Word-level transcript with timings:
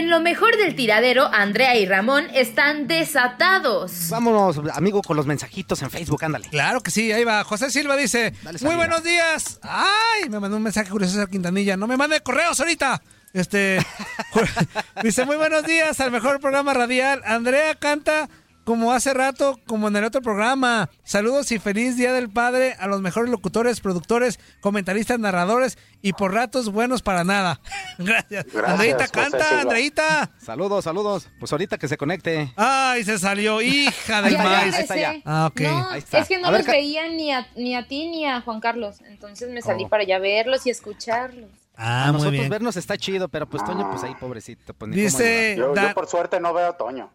En 0.00 0.08
lo 0.08 0.18
mejor 0.20 0.56
del 0.56 0.74
tiradero, 0.74 1.26
Andrea 1.30 1.76
y 1.76 1.84
Ramón 1.84 2.24
están 2.32 2.86
desatados. 2.86 4.08
Vámonos, 4.08 4.58
amigo, 4.72 5.02
con 5.02 5.14
los 5.14 5.26
mensajitos 5.26 5.82
en 5.82 5.90
Facebook, 5.90 6.24
ándale. 6.24 6.48
Claro 6.48 6.80
que 6.80 6.90
sí, 6.90 7.12
ahí 7.12 7.22
va. 7.22 7.44
José 7.44 7.70
Silva 7.70 7.96
dice, 7.96 8.32
muy 8.62 8.76
buenos 8.76 9.04
días. 9.04 9.60
Ay, 9.60 10.30
me 10.30 10.40
mandó 10.40 10.56
un 10.56 10.62
mensaje 10.62 10.88
Julio 10.88 11.06
César 11.06 11.28
Quintanilla. 11.28 11.76
No 11.76 11.86
me 11.86 11.98
mande 11.98 12.18
correos 12.22 12.58
ahorita. 12.60 13.02
Este, 13.34 13.78
dice, 15.02 15.26
muy 15.26 15.36
buenos 15.36 15.64
días 15.64 16.00
al 16.00 16.10
mejor 16.10 16.40
programa 16.40 16.72
radial. 16.72 17.20
Andrea 17.26 17.74
canta 17.74 18.30
como 18.70 18.92
hace 18.92 19.12
rato, 19.12 19.58
como 19.66 19.88
en 19.88 19.96
el 19.96 20.04
otro 20.04 20.22
programa. 20.22 20.88
Saludos 21.02 21.50
y 21.50 21.58
feliz 21.58 21.96
Día 21.96 22.12
del 22.12 22.30
Padre 22.30 22.76
a 22.78 22.86
los 22.86 23.00
mejores 23.00 23.28
locutores, 23.28 23.80
productores, 23.80 24.38
comentaristas, 24.60 25.18
narradores 25.18 25.76
y 26.02 26.12
por 26.12 26.32
ratos 26.32 26.70
buenos 26.70 27.02
para 27.02 27.24
nada. 27.24 27.60
Gracias. 27.98 28.44
Gracias, 28.46 28.70
Andreita 28.70 29.08
canta. 29.08 29.60
Andreita. 29.62 30.30
Saludos, 30.38 30.84
saludos. 30.84 31.28
Pues 31.40 31.50
ahorita 31.50 31.78
que 31.78 31.88
se 31.88 31.96
conecte. 31.96 32.52
Ay, 32.54 33.02
se 33.02 33.18
salió, 33.18 33.60
hija 33.60 34.22
del 34.22 34.34
Ya 34.36 34.42
maíz. 34.44 34.72
regresé. 34.76 35.22
Ah, 35.24 35.48
ok. 35.50 35.60
No, 35.62 35.90
Ahí 35.90 35.98
está. 35.98 36.18
es 36.20 36.28
que 36.28 36.38
no 36.38 36.46
A 36.46 36.52
los 36.52 36.64
veía 36.64 37.08
ni 37.08 37.32
a, 37.32 37.48
ni 37.56 37.74
a 37.74 37.88
ti 37.88 38.06
ni 38.08 38.24
a 38.24 38.40
Juan 38.40 38.60
Carlos. 38.60 39.00
Entonces 39.08 39.50
me 39.50 39.62
salí 39.62 39.86
Oh. 39.86 39.88
para 39.88 40.04
allá 40.04 40.20
verlos 40.20 40.64
y 40.64 40.70
escucharlos. 40.70 41.50
Ah, 41.76 42.02
a 42.04 42.06
muy 42.08 42.12
nosotros 42.18 42.32
bien. 42.32 42.50
vernos 42.50 42.76
está 42.76 42.96
chido, 42.98 43.28
pero 43.28 43.48
pues 43.48 43.64
Toño, 43.64 43.90
pues 43.90 44.04
ahí 44.04 44.14
pobrecito. 44.14 44.74
Pues, 44.74 44.92
Dice, 44.92 45.56
Yo, 45.58 45.74
yo 45.74 45.94
por 45.94 46.06
suerte 46.06 46.38
no 46.38 46.52
veo 46.54 46.68
a 46.68 46.76
Toño. 46.76 47.10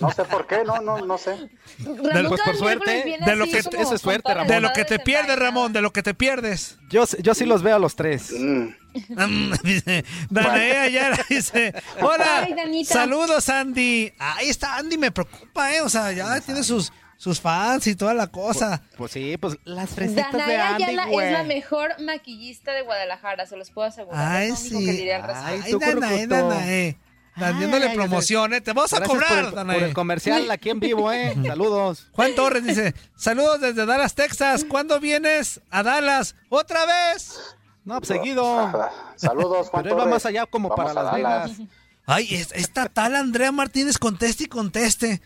No 0.00 0.10
sé 0.12 0.24
por 0.24 0.46
qué, 0.46 0.64
no, 0.64 0.80
no, 0.80 0.98
no 1.04 1.18
sé. 1.18 1.36
Ramón 1.84 2.28
pues, 2.28 2.40
por 2.42 2.56
suerte, 2.56 3.18
de 3.24 3.36
lo 3.36 3.44
que- 3.44 3.58
eso 3.58 3.94
es 3.94 4.00
suerte, 4.00 4.32
Ramón. 4.32 4.48
de 4.48 4.60
lo 4.60 4.72
que 4.72 4.84
te 4.84 4.98
pierdes, 4.98 5.38
Ramón, 5.38 5.72
de 5.72 5.82
lo 5.82 5.92
que 5.92 6.02
te 6.02 6.14
pierdes. 6.14 6.78
Yo, 6.88 7.04
yo 7.20 7.34
sí 7.34 7.44
los 7.44 7.62
veo 7.62 7.76
a 7.76 7.78
los 7.78 7.96
tres. 7.96 8.32
Mm. 8.32 8.68
Mm, 9.08 9.52
dice, 9.62 10.04
Danae 10.30 10.78
Ayala 10.78 11.24
dice, 11.28 11.74
hola, 12.00 12.46
Ay, 12.46 12.84
saludos 12.84 13.48
Andy. 13.48 14.12
Ahí 14.18 14.48
está 14.48 14.76
Andy, 14.76 14.98
me 14.98 15.10
preocupa, 15.12 15.74
eh, 15.74 15.80
o 15.82 15.88
sea, 15.88 16.10
ya 16.12 16.40
tiene 16.40 16.64
sus, 16.64 16.92
sus 17.16 17.40
fans 17.40 17.86
y 17.86 17.94
toda 17.94 18.14
la 18.14 18.26
cosa. 18.28 18.82
Pues 18.96 19.12
sí, 19.12 19.36
pues 19.36 19.58
las 19.64 19.90
fresitas 19.90 20.32
de 20.32 20.56
Andy, 20.56 20.84
Ayala 20.84 21.06
güey. 21.06 21.26
es 21.26 21.32
la 21.32 21.44
mejor 21.44 22.00
maquillista 22.00 22.72
de 22.72 22.82
Guadalajara, 22.82 23.46
se 23.46 23.56
los 23.56 23.70
puedo 23.70 23.86
asegurar. 23.86 24.26
Ay, 24.36 24.48
es 24.50 24.72
lo 24.72 24.78
que 24.80 24.84
sí, 24.86 24.90
diré 24.92 25.14
al 25.14 25.30
ay. 25.30 25.60
Ay, 25.64 25.70
tú, 25.72 25.78
Danae. 25.78 26.26
Danae, 26.26 26.98
dándole 27.40 27.86
Ay, 27.86 27.90
ay, 27.90 27.96
promoción, 27.96 28.54
eh, 28.54 28.60
te 28.60 28.72
vamos 28.72 28.92
a 28.92 28.98
por 28.98 29.06
cobrar, 29.08 29.44
el- 29.46 29.52
por, 29.52 29.70
el 29.82 29.94
comercial 29.94 30.50
aquí 30.50 30.70
en 30.70 30.80
vivo, 30.80 31.10
¿eh? 31.12 31.34
Saludos. 31.46 32.06
Juan 32.12 32.34
Torres 32.34 32.64
dice, 32.64 32.94
saludos 33.16 33.60
desde 33.60 33.86
Dallas, 33.86 34.14
Texas, 34.14 34.64
¿cuándo 34.68 35.00
vienes 35.00 35.60
a 35.70 35.82
Dallas? 35.82 36.36
¿Otra 36.48 36.84
vez? 36.86 37.38
No, 37.84 37.98
pues 37.98 38.08
seguido. 38.08 38.70
Saludos, 39.16 39.68
Juan 39.70 39.82
Pero 39.82 39.94
él 39.94 40.00
va 40.00 40.04
Torres. 40.04 40.14
más 40.14 40.26
allá 40.26 40.46
como 40.46 40.68
Vamos 40.68 40.84
para 40.84 40.94
Las 41.02 41.12
Dallas. 41.12 41.58
Vegas. 41.58 41.68
Ay, 42.06 42.34
es- 42.34 42.52
esta 42.52 42.88
tal 42.88 43.14
Andrea 43.16 43.52
Martínez 43.52 43.98
conteste 43.98 44.44
y 44.44 44.46
conteste. 44.46 45.20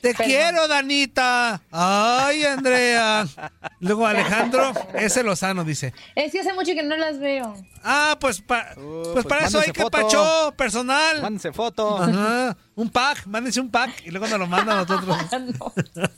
Te 0.00 0.14
quiero, 0.14 0.66
Danita. 0.68 1.60
Ay, 1.70 2.44
Andrea. 2.44 3.26
Luego 3.80 4.06
Alejandro 4.06 4.72
S. 4.94 5.22
Lozano 5.22 5.64
dice. 5.64 5.92
Es 6.14 6.32
que 6.32 6.40
hace 6.40 6.52
mucho 6.54 6.72
que 6.74 6.82
no 6.82 6.96
las 6.96 7.18
veo. 7.18 7.54
Ah, 7.82 8.16
pues, 8.20 8.40
pa- 8.40 8.68
Uh, 8.76 9.02
pues, 9.02 9.08
pues 9.12 9.26
para 9.26 9.46
eso 9.46 9.60
hay 9.60 9.72
que 9.72 9.82
foto. 9.82 10.54
personal. 10.56 11.22
Mándense 11.22 11.52
foto. 11.52 11.98
Ajá, 12.02 12.56
un 12.80 12.88
pack, 12.88 13.26
mándense 13.26 13.60
un 13.60 13.70
pack 13.70 14.06
y 14.06 14.10
luego 14.10 14.26
nos 14.26 14.38
lo 14.38 14.46
mandan 14.46 14.78
a 14.78 14.84
nosotros. 14.84 15.16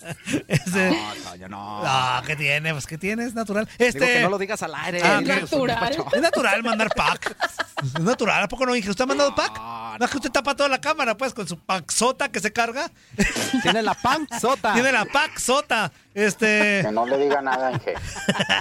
Este, 0.49 0.91
No, 0.91 1.31
Toño, 1.31 1.49
no. 1.49 1.83
ah, 1.85 2.23
¿qué 2.27 2.37
tiene? 2.37 2.73
Pues, 2.73 2.87
¿qué 2.87 2.99
tiene? 2.99 3.25
Es 3.25 3.35
natural. 3.35 3.67
Digo 3.79 3.89
Este, 3.89 3.99
que 4.01 4.21
no 4.21 4.31
lo 4.31 4.39
digas 4.39 4.63
al 4.63 4.75
aire. 4.75 5.01
Ah, 5.03 5.17
soy 5.19 5.67
Natural. 5.67 5.97
Es 6.13 6.21
natural 6.21 6.63
mandar 6.63 6.89
pack. 6.95 7.37
Es 7.83 8.01
natural, 8.01 8.45
¿a 8.45 8.49
poco 8.49 8.65
no 8.65 8.73
dije? 8.75 8.91
¿Usted 8.91 9.03
ha 9.03 9.07
mandado 9.07 9.35
pack? 9.35 9.59
No, 9.99 10.05
es 10.05 10.11
que 10.11 10.17
usted 10.19 10.31
tapa 10.31 10.55
toda 10.55 10.69
la 10.69 10.81
cámara, 10.81 11.17
pues, 11.17 11.35
con 11.35 11.47
su 11.49 11.59
paxota 11.59 12.31
que 12.31 12.41
se 12.41 12.53
carga. 12.53 12.91
Tiene 13.63 13.83
la 13.83 13.95
panzota. 13.95 14.73
Tiene 14.75 14.93
la 14.93 15.05
paxota. 15.05 15.93
Este. 16.15 16.83
Que 16.85 16.93
no 16.93 17.07
le 17.07 17.19
diga 17.19 17.41
nada, 17.43 17.73
Inge. 17.73 17.95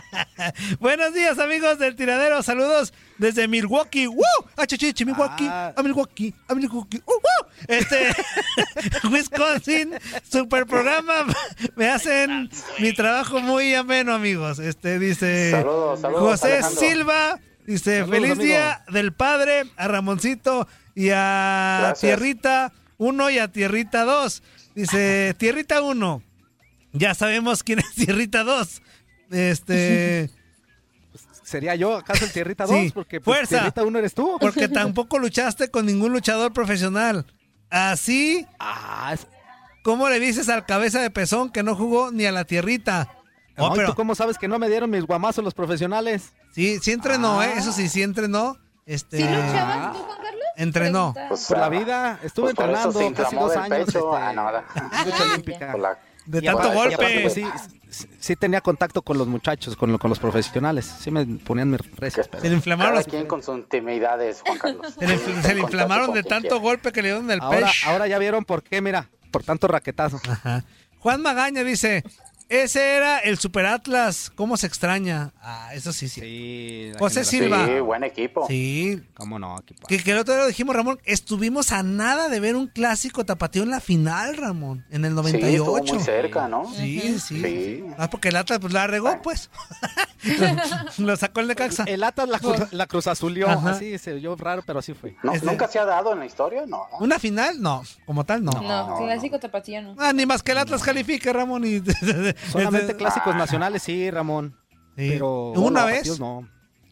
Buenos 0.79 1.13
días, 1.13 1.37
amigos 1.37 1.77
del 1.79 1.95
tiradero. 1.95 2.41
Saludos 2.41 2.93
desde 3.17 3.47
Milwaukee. 3.47 4.07
¡Woo! 4.07 4.23
¡Ah, 4.57 4.65
chichi, 4.65 5.05
Milwaukee! 5.05 5.47
Ah. 5.49 5.73
¡A 5.75 5.83
Milwaukee! 5.83 6.33
¡A 6.47 6.55
Milwaukee! 6.55 7.01
¡Uh, 7.05 7.11
woo! 7.11 7.50
Este. 7.67 8.13
Wisconsin. 9.11 9.93
Super 10.29 10.65
programa. 10.65 11.25
Me 11.75 11.89
hacen 11.89 12.49
mi 12.79 12.93
trabajo 12.93 13.39
muy 13.39 13.73
ameno, 13.73 14.13
amigos. 14.13 14.59
Este 14.59 14.99
dice. 14.99 15.51
Saludos, 15.51 16.01
saludos, 16.01 16.21
José 16.21 16.53
Alejandro. 16.53 16.79
Silva. 16.79 17.39
Dice: 17.65 17.99
Saludos, 17.99 18.15
Feliz 18.15 18.31
amigo. 18.31 18.45
día 18.45 18.83
del 18.91 19.13
padre 19.13 19.63
a 19.77 19.87
Ramoncito 19.87 20.67
y 20.95 21.09
a 21.09 21.77
Gracias. 21.81 21.99
Tierrita 21.99 22.73
1 22.97 23.29
y 23.29 23.39
a 23.39 23.47
Tierrita 23.51 24.03
2. 24.03 24.43
Dice: 24.75 25.35
Tierrita 25.37 25.81
1. 25.81 26.23
Ya 26.93 27.13
sabemos 27.13 27.63
quién 27.63 27.79
es 27.79 27.91
Tierrita 27.95 28.43
2. 28.43 28.81
Este. 29.31 30.29
¿Sería 31.43 31.75
yo 31.75 31.97
acaso 31.97 32.23
el 32.23 32.31
Tierrita 32.31 32.65
2? 32.65 32.75
Sí. 32.77 32.91
Porque 32.93 33.19
pues, 33.19 33.39
Fuerza. 33.39 33.57
Tierrita 33.59 33.83
1 33.83 33.99
eres 33.99 34.13
tú. 34.13 34.37
Porque 34.39 34.67
tampoco 34.69 35.19
luchaste 35.19 35.69
con 35.69 35.85
ningún 35.85 36.13
luchador 36.13 36.53
profesional. 36.53 37.25
Así, 37.71 38.45
Ah, 38.59 39.11
es- 39.13 39.27
¿cómo 39.83 40.09
le 40.09 40.19
dices 40.19 40.49
al 40.49 40.65
cabeza 40.65 40.99
de 41.01 41.09
pezón 41.09 41.49
que 41.49 41.63
no 41.63 41.75
jugó 41.75 42.11
ni 42.11 42.25
a 42.25 42.31
la 42.31 42.43
tierrita? 42.45 43.09
Oh, 43.57 43.67
Ay, 43.67 43.71
pero 43.75 43.87
¿Tú 43.89 43.95
cómo 43.95 44.13
sabes 44.15 44.37
que 44.37 44.47
no 44.47 44.59
me 44.59 44.69
dieron 44.69 44.89
mis 44.89 45.05
guamazos 45.05 45.43
los 45.43 45.53
profesionales? 45.53 46.33
sí, 46.53 46.79
sí 46.81 46.91
entrenó, 46.91 47.41
¿eh? 47.41 47.51
Ah. 47.55 47.59
Eso 47.59 47.71
sí, 47.71 47.87
sí 47.89 48.01
entrenó. 48.03 48.57
Este, 48.85 49.17
¿Sí 49.17 49.23
luchabas 49.23 49.93
tú, 49.93 49.99
Juan 50.03 50.17
Carlos? 50.21 50.41
Entrenó. 50.57 51.13
Pregunta. 51.13 51.29
Pues, 51.29 51.45
Por 51.47 51.57
la 51.59 51.65
ah, 51.65 51.69
vida. 51.69 52.19
Estuve 52.23 52.53
pues 52.53 52.55
por 52.55 52.65
entrenando 52.65 53.13
casi 53.23 53.35
dos 53.35 53.55
años. 53.55 53.85
pecho. 53.85 54.15
este, 54.15 54.23
Ah, 54.25 54.33
no, 54.33 54.51
lucha 54.51 55.17
Ah, 55.19 55.31
olímpica. 55.31 55.71
Por 55.71 55.79
la, 55.81 55.99
de 56.31 56.41
tanto 56.41 56.71
golpe. 56.71 57.21
Pues, 57.21 57.39
sí, 58.19 58.35
tenía 58.35 58.61
contacto 58.61 59.01
con 59.01 59.17
los 59.17 59.27
muchachos, 59.27 59.75
con, 59.75 59.91
los 59.91 60.19
profesionales. 60.19 60.85
Sí 60.85 61.11
me 61.11 61.25
ponían 61.25 61.69
mis 61.69 61.79
reces. 61.97 62.29
Se 62.41 62.49
le 62.49 62.55
inflamaron. 62.55 62.93
Cada 62.93 63.03
quien 63.03 63.27
con 63.27 63.43
sus 63.43 63.57
intimidades, 63.57 64.41
Juan 64.45 64.57
Carlos. 64.57 64.93
Se 64.99 65.53
le, 65.53 65.59
inflamaron 65.61 66.13
de 66.13 66.23
tanto 66.23 66.59
golpe 66.59 66.91
que 66.91 67.01
le 67.01 67.09
dieron 67.09 67.27
del 67.27 67.39
pecho. 67.39 67.71
Ahora 67.85 68.07
ya 68.07 68.17
vieron 68.17 68.45
por 68.45 68.63
qué, 68.63 68.81
mira, 68.81 69.09
por 69.29 69.43
tanto 69.43 69.67
raquetazo. 69.67 70.21
Ajá. 70.27 70.63
Juan 70.99 71.21
Magaña 71.21 71.63
dice, 71.63 72.03
ese 72.51 72.97
era 72.97 73.19
el 73.19 73.37
Super 73.37 73.65
Atlas. 73.65 74.29
¿Cómo 74.35 74.57
se 74.57 74.67
extraña? 74.67 75.31
Ah, 75.41 75.69
eso 75.73 75.93
sí, 75.93 76.09
sí. 76.09 76.19
sí 76.19 76.91
José 76.99 77.23
Silva. 77.23 77.65
Sí, 77.65 77.79
buen 77.79 78.03
equipo. 78.03 78.45
Sí. 78.45 79.01
¿Cómo 79.13 79.39
no? 79.39 79.57
Equipo. 79.59 79.87
Que, 79.87 80.03
que 80.03 80.11
el 80.11 80.17
otro 80.17 80.35
día 80.35 80.45
dijimos, 80.47 80.75
Ramón. 80.75 80.99
Estuvimos 81.05 81.71
a 81.71 81.81
nada 81.81 82.27
de 82.27 82.41
ver 82.41 82.57
un 82.57 82.67
clásico 82.67 83.25
tapatío 83.25 83.63
en 83.63 83.69
la 83.69 83.79
final, 83.79 84.35
Ramón. 84.35 84.85
En 84.91 85.05
el 85.05 85.15
98. 85.15 85.85
Sí, 85.85 85.93
muy 85.93 86.03
cerca, 86.03 86.49
¿no? 86.49 86.69
Sí, 86.73 87.19
sí. 87.21 87.85
Ah, 87.97 88.09
porque 88.09 88.27
el 88.27 88.35
Atlas 88.35 88.59
pues, 88.59 88.73
la 88.73 88.85
regó, 88.85 89.21
pues. 89.21 89.49
lo, 90.97 91.15
sacó 91.15 91.39
el 91.39 91.47
Necaxa. 91.47 91.85
El 91.85 92.03
Atlas 92.03 92.27
la, 92.27 92.39
cru, 92.39 92.53
la 92.71 92.85
cruz 92.85 93.07
azulió. 93.07 93.49
Ajá. 93.49 93.69
Así 93.69 93.97
se 93.97 94.11
oyó 94.11 94.35
raro, 94.35 94.61
pero 94.67 94.79
así 94.79 94.93
fue. 94.93 95.15
No, 95.23 95.31
este- 95.31 95.45
¿Nunca 95.45 95.69
se 95.69 95.79
ha 95.79 95.85
dado 95.85 96.11
en 96.11 96.19
la 96.19 96.25
historia? 96.25 96.65
No. 96.67 96.85
¿Una 96.99 97.17
final? 97.17 97.61
No. 97.61 97.81
Como 98.05 98.25
tal, 98.25 98.43
no. 98.43 98.51
No, 98.51 98.87
no 98.89 98.97
clásico 99.05 99.39
tapatío 99.39 99.81
no. 99.81 99.95
Ah, 99.97 100.11
ni 100.11 100.25
más 100.25 100.43
que 100.43 100.51
el 100.51 100.57
Atlas 100.57 100.83
califique, 100.83 101.31
Ramón. 101.31 101.63
Y 101.63 101.81
Solamente 102.49 102.95
clásicos 102.95 103.35
nacionales, 103.35 103.83
sí, 103.83 104.09
Ramón. 104.09 104.55
Sí. 104.97 105.09
Pero 105.11 105.51
una 105.51 105.85
vez. 105.85 106.19
No. 106.19 106.47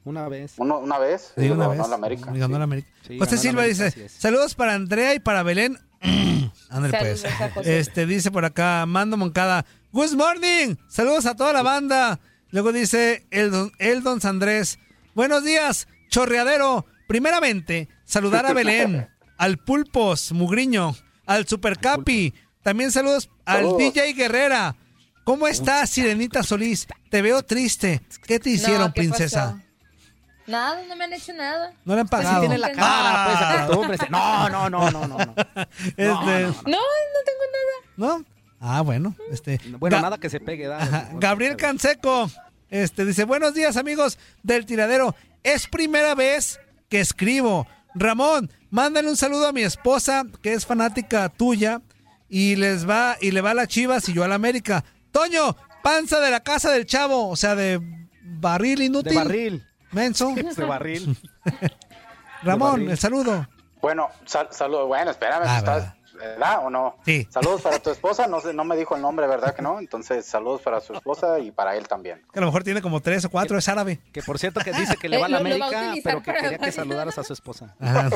Una 0.06 0.28
vez. 0.28 0.54
Una 0.57 0.98
vez. 0.98 1.34
Sí, 1.38 1.50
una 1.50 1.68
ganó 1.68 1.81
vez. 1.81 1.90
la 1.90 1.96
América. 1.96 2.31
Ganó 2.34 2.62
América. 2.62 2.90
Sí, 3.07 3.19
José 3.19 3.38
Silva 3.38 3.63
dice, 3.63 4.10
saludos 4.10 4.56
para 4.56 4.74
Andrea 4.74 5.13
y 5.13 5.19
para 5.19 5.44
Belén. 5.44 5.78
André 6.69 6.98
pues. 6.98 7.24
Pérez. 7.24 7.68
Este 7.68 8.06
dice 8.06 8.31
por 8.31 8.46
acá, 8.46 8.86
Mando 8.86 9.18
Moncada, 9.18 9.66
Good 9.92 10.13
morning, 10.13 10.75
saludos 10.88 11.25
a 11.25 11.36
toda 11.36 11.51
la 11.54 11.63
banda. 11.63 12.19
Luego 12.51 12.72
dice 12.72 13.28
Eldon, 13.31 13.72
Eldon 13.78 14.22
Sandrés, 14.22 14.80
buenos 15.13 15.44
días, 15.44 15.88
chorreadero. 16.10 16.86
Primeramente, 17.07 17.90
saludar 18.06 18.46
a 18.46 18.54
Belén, 18.54 19.10
al 19.38 19.57
Pulpos 19.57 20.31
Mugriño, 20.31 20.96
al 21.25 21.48
Supercapi, 21.48 22.34
también 22.63 22.92
saludos 22.92 23.30
al. 23.46 23.78
DJ 23.78 24.13
Guerrera, 24.13 24.75
¿Cómo 25.30 25.48
estás, 25.48 25.92
Sirenita 25.92 26.42
Solís? 26.42 26.88
Te 27.12 27.22
veo 27.22 27.44
triste. 27.44 28.02
¿Qué 28.26 28.40
te 28.40 28.50
hicieron, 28.50 28.92
princesa? 28.92 29.62
Nada, 30.48 30.81
no 30.88 30.96
me 30.96 31.04
han 31.04 31.14
hecho 31.14 31.34
nada. 31.34 31.72
No 31.86 31.94
le 31.94 32.02
han 32.02 32.08
pagado. 32.08 32.42
Usted 33.80 34.10
No, 34.10 34.50
no, 34.50 34.72
no, 34.72 34.90
no, 34.90 35.08
no. 35.08 35.18
No, 35.18 35.18
no, 35.18 35.28
no, 35.28 36.56
tengo 36.66 37.46
nada. 37.54 37.76
¿No? 37.96 38.26
Ah, 38.60 38.81
bueno. 38.81 39.16
Este... 39.31 39.62
Bueno, 39.78 40.02
nada 40.02 40.18
que 40.18 40.31
se 40.31 40.40
pegue. 40.40 40.66
Dale, 40.66 40.81
Ajá. 40.81 41.10
Gabriel 41.14 41.58
Canseco 41.58 42.32
este, 42.72 43.06
dice, 43.06 43.25
buenos 43.25 43.54
días, 43.54 43.78
amigos 43.78 44.18
del 44.42 44.66
tiradero. 44.66 45.16
Es 45.44 45.68
primera 45.68 46.16
vez 46.16 46.60
que 46.90 47.02
escribo. 47.02 47.68
Ramón, 47.94 48.52
mándale 48.72 49.08
un 49.08 49.16
saludo 49.16 49.46
a 49.46 49.54
mi 49.54 49.62
esposa, 49.62 50.25
que 50.42 50.54
es 50.54 50.66
fanática 50.66 51.30
tuya, 51.30 51.82
y 52.30 52.56
les 52.56 52.90
va, 52.90 53.16
y 53.22 53.30
le 53.30 53.42
va 53.42 53.52
a 53.52 53.54
las 53.54 53.68
Chivas 53.68 54.10
y 54.10 54.14
yo 54.14 54.24
a 54.24 54.28
la 54.28 54.34
América. 54.34 54.84
Toño, 55.12 55.56
panza 55.84 56.20
de 56.20 56.32
la 56.32 56.42
casa 56.42 56.72
del 56.72 56.86
chavo, 56.86 57.30
o 57.30 57.36
sea, 57.36 57.56
de 57.56 57.80
barril 58.22 58.82
inútil. 58.82 59.12
De 59.12 59.18
barril. 59.18 59.68
Menso. 59.92 60.34
De 60.56 60.66
barril. 60.66 61.18
Ramón, 62.44 62.90
el 62.90 62.98
saludo. 62.98 63.48
Bueno, 63.82 64.10
sal, 64.26 64.48
saludo. 64.52 64.88
Bueno, 64.88 65.12
espérame, 65.12 65.44
ah, 65.46 65.58
¿estás, 65.58 65.94
¿verdad 66.14 66.66
o 66.66 66.70
no? 66.70 66.98
Sí. 67.06 67.28
Saludos 67.30 67.62
para 67.62 67.80
tu 67.84 67.90
esposa, 67.90 68.28
no, 68.28 68.40
no 68.40 68.64
me 68.64 68.78
dijo 68.78 68.96
el 68.96 69.02
nombre, 69.02 69.28
¿verdad 69.28 69.56
que 69.56 69.62
no? 69.62 69.80
Entonces, 69.80 70.26
saludos 70.26 70.62
para 70.62 70.82
su 70.82 70.94
esposa 70.94 71.40
y 71.40 71.52
para 71.52 71.76
él 71.76 71.88
también. 71.88 72.22
Que 72.32 72.40
a 72.40 72.42
lo 72.42 72.48
mejor 72.48 72.64
tiene 72.64 72.82
como 72.82 73.02
tres 73.02 73.26
o 73.26 73.30
cuatro, 73.30 73.58
es 73.58 73.68
árabe. 73.68 74.00
Que 74.14 74.22
por 74.22 74.38
cierto 74.40 74.62
que 74.62 74.72
dice 74.74 74.96
que 74.98 75.10
le 75.10 75.18
va 75.18 75.26
a 75.26 75.30
la 75.30 75.40
América, 75.40 75.94
pero 76.04 76.22
que 76.22 76.34
quería 76.34 76.58
que 76.58 76.72
saludaras 76.72 77.18
a 77.18 77.24
su 77.24 77.34
esposa. 77.34 77.76
Ah. 77.82 78.10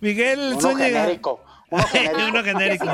Miguel 0.00 0.52
Uno 0.52 0.60
Zúñiga. 0.60 1.02
Genérico. 1.02 1.40
Uno 2.28 2.44
genérico. 2.44 2.86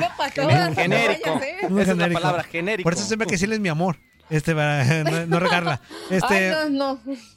genérico. 0.75 1.41
Esa 1.79 1.93
es 1.93 1.97
la 1.97 2.09
palabra, 2.11 2.45
genérico. 2.45 2.85
Por 2.85 2.95
eso 2.95 3.05
siempre 3.05 3.27
que 3.27 3.33
decirles 3.33 3.61
mi 3.61 3.69
amor. 3.69 3.99
Este, 4.31 4.55
para 4.55 4.85
no, 5.27 5.41
regarla. 5.41 5.81
Este, 6.11 6.55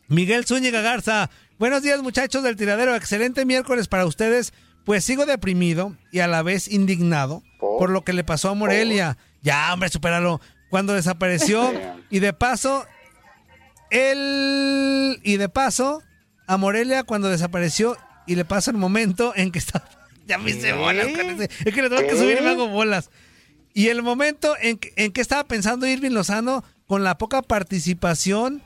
Miguel 0.07 0.45
Zúñiga 0.45 0.81
Garza. 0.81 1.29
Buenos 1.57 1.81
días, 1.81 2.01
muchachos 2.01 2.43
del 2.43 2.55
tiradero. 2.55 2.95
Excelente 2.95 3.45
miércoles 3.45 3.87
para 3.87 4.05
ustedes. 4.05 4.53
Pues 4.85 5.03
sigo 5.03 5.25
deprimido 5.25 5.95
y 6.11 6.19
a 6.19 6.27
la 6.27 6.43
vez 6.43 6.67
indignado 6.67 7.43
por 7.59 7.89
lo 7.89 8.03
que 8.03 8.13
le 8.13 8.23
pasó 8.23 8.49
a 8.49 8.55
Morelia. 8.55 9.17
Ya, 9.41 9.73
hombre, 9.73 9.89
supéralo. 9.89 10.41
Cuando 10.69 10.93
desapareció 10.93 11.71
y 12.09 12.19
de 12.19 12.33
paso, 12.33 12.85
él. 13.89 15.19
Y 15.23 15.37
de 15.37 15.49
paso, 15.49 16.03
a 16.47 16.57
Morelia 16.57 17.03
cuando 17.03 17.29
desapareció 17.29 17.97
y 18.27 18.35
le 18.35 18.45
pasa 18.45 18.71
el 18.71 18.77
momento 18.77 19.33
en 19.35 19.51
que 19.51 19.59
está 19.59 19.83
ya 20.27 20.37
me 20.37 20.51
hice 20.51 20.73
bolas. 20.73 21.07
Es 21.07 21.73
que 21.73 21.81
le 21.81 21.89
tengo 21.89 22.01
que 22.01 22.17
subir 22.17 22.37
y 22.39 22.43
me 22.43 22.49
hago 22.49 22.67
bolas. 22.67 23.09
Y 23.73 23.87
el 23.87 24.03
momento 24.03 24.55
en, 24.61 24.79
en 24.95 25.11
que 25.11 25.21
estaba 25.21 25.45
pensando 25.45 25.87
Irving 25.87 26.11
Lozano 26.11 26.63
con 26.87 27.03
la 27.03 27.17
poca 27.17 27.41
participación 27.41 28.61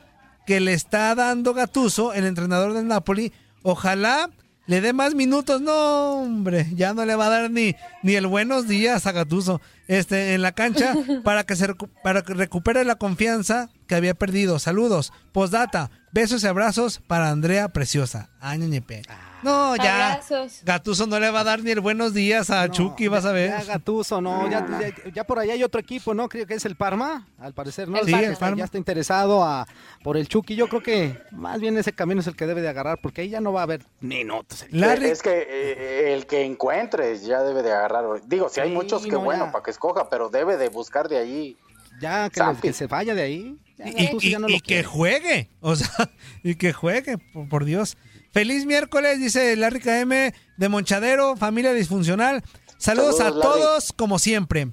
que 0.46 0.60
le 0.60 0.72
está 0.72 1.14
dando 1.14 1.54
Gatuso, 1.54 2.12
el 2.12 2.24
entrenador 2.24 2.72
del 2.72 2.86
Napoli, 2.86 3.32
ojalá 3.62 4.30
le 4.66 4.80
dé 4.80 4.92
más 4.92 5.14
minutos. 5.14 5.60
No, 5.60 6.22
hombre, 6.22 6.66
ya 6.74 6.92
no 6.94 7.04
le 7.04 7.14
va 7.14 7.26
a 7.26 7.30
dar 7.30 7.50
ni, 7.50 7.74
ni 8.02 8.14
el 8.14 8.26
buenos 8.26 8.68
días 8.68 9.06
a 9.06 9.12
Gatuso 9.12 9.60
este, 9.88 10.34
en 10.34 10.42
la 10.42 10.52
cancha 10.52 10.94
para 11.24 11.44
que, 11.44 11.56
se 11.56 11.68
recu 11.68 11.88
para 12.02 12.22
que 12.22 12.34
recupere 12.34 12.84
la 12.84 12.96
confianza 12.96 13.70
que 13.86 13.94
había 13.94 14.14
perdido. 14.14 14.58
Saludos, 14.58 15.12
postdata, 15.32 15.90
besos 16.12 16.42
y 16.42 16.46
abrazos 16.46 17.00
para 17.06 17.30
Andrea 17.30 17.68
Preciosa. 17.68 18.30
Añeñepe. 18.40 19.02
No, 19.46 19.76
ya. 19.76 20.14
Abrazos. 20.14 20.60
Gatuso 20.64 21.06
no 21.06 21.20
le 21.20 21.30
va 21.30 21.40
a 21.40 21.44
dar 21.44 21.62
ni 21.62 21.70
el 21.70 21.78
buenos 21.78 22.12
días 22.12 22.50
a 22.50 22.66
no, 22.66 22.72
Chucky, 22.72 23.06
vas 23.06 23.24
a 23.24 23.30
ver. 23.30 23.50
Ya 23.50 23.78
no. 24.20 24.50
Ya, 24.50 24.66
ya, 25.14 25.24
por 25.24 25.38
ahí 25.38 25.50
hay 25.50 25.62
otro 25.62 25.80
equipo, 25.80 26.14
¿no? 26.14 26.28
Creo 26.28 26.48
que 26.48 26.54
es 26.54 26.64
el 26.64 26.74
Parma, 26.74 27.28
al 27.38 27.54
parecer, 27.54 27.88
¿no? 27.88 27.98
El 27.98 28.06
sí, 28.06 28.12
el 28.12 28.36
Parma. 28.36 28.56
Ya 28.58 28.64
está 28.64 28.76
interesado 28.76 29.44
a, 29.44 29.68
por 30.02 30.16
el 30.16 30.26
Chucky. 30.26 30.56
Yo 30.56 30.66
creo 30.68 30.82
que 30.82 31.16
más 31.30 31.60
bien 31.60 31.78
ese 31.78 31.92
camino 31.92 32.20
es 32.20 32.26
el 32.26 32.34
que 32.34 32.46
debe 32.46 32.60
de 32.60 32.68
agarrar, 32.68 32.98
porque 33.00 33.20
ahí 33.20 33.28
ya 33.28 33.40
no 33.40 33.52
va 33.52 33.60
a 33.60 33.62
haber 33.62 33.82
minutos. 34.00 34.66
Larry. 34.70 35.06
Es 35.06 35.22
que 35.22 35.30
eh, 35.30 35.46
eh, 35.48 36.14
el 36.14 36.26
que 36.26 36.42
encuentres 36.42 37.24
ya 37.24 37.42
debe 37.44 37.62
de 37.62 37.70
agarrar. 37.70 38.04
Digo, 38.26 38.48
si 38.48 38.60
hay 38.60 38.72
muchos 38.72 39.06
que 39.06 39.14
bueno, 39.14 39.52
para 39.52 39.62
que 39.62 39.70
escoja, 39.70 40.08
pero 40.08 40.28
debe 40.28 40.56
de 40.56 40.70
buscar 40.70 41.08
de 41.08 41.18
ahí. 41.18 41.56
Ya, 42.00 42.28
que, 42.30 42.42
que 42.60 42.72
se 42.72 42.88
vaya 42.88 43.14
de 43.14 43.22
ahí. 43.22 43.56
Ya, 43.78 43.86
y, 43.88 44.10
y, 44.48 44.60
que 44.60 44.82
juegue, 44.82 45.50
o 45.60 45.76
sea, 45.76 46.10
y 46.42 46.56
que 46.56 46.72
juegue, 46.72 47.18
por 47.48 47.64
Dios. 47.64 47.96
Feliz 48.32 48.66
miércoles, 48.66 49.18
dice 49.18 49.56
la 49.56 49.70
rica 49.70 50.00
M 50.00 50.34
de 50.56 50.68
Monchadero, 50.68 51.36
familia 51.36 51.72
disfuncional. 51.72 52.42
Saludos, 52.78 53.20
a 53.20 53.30
todos, 53.30 53.92
como 53.92 54.18
siempre. 54.18 54.68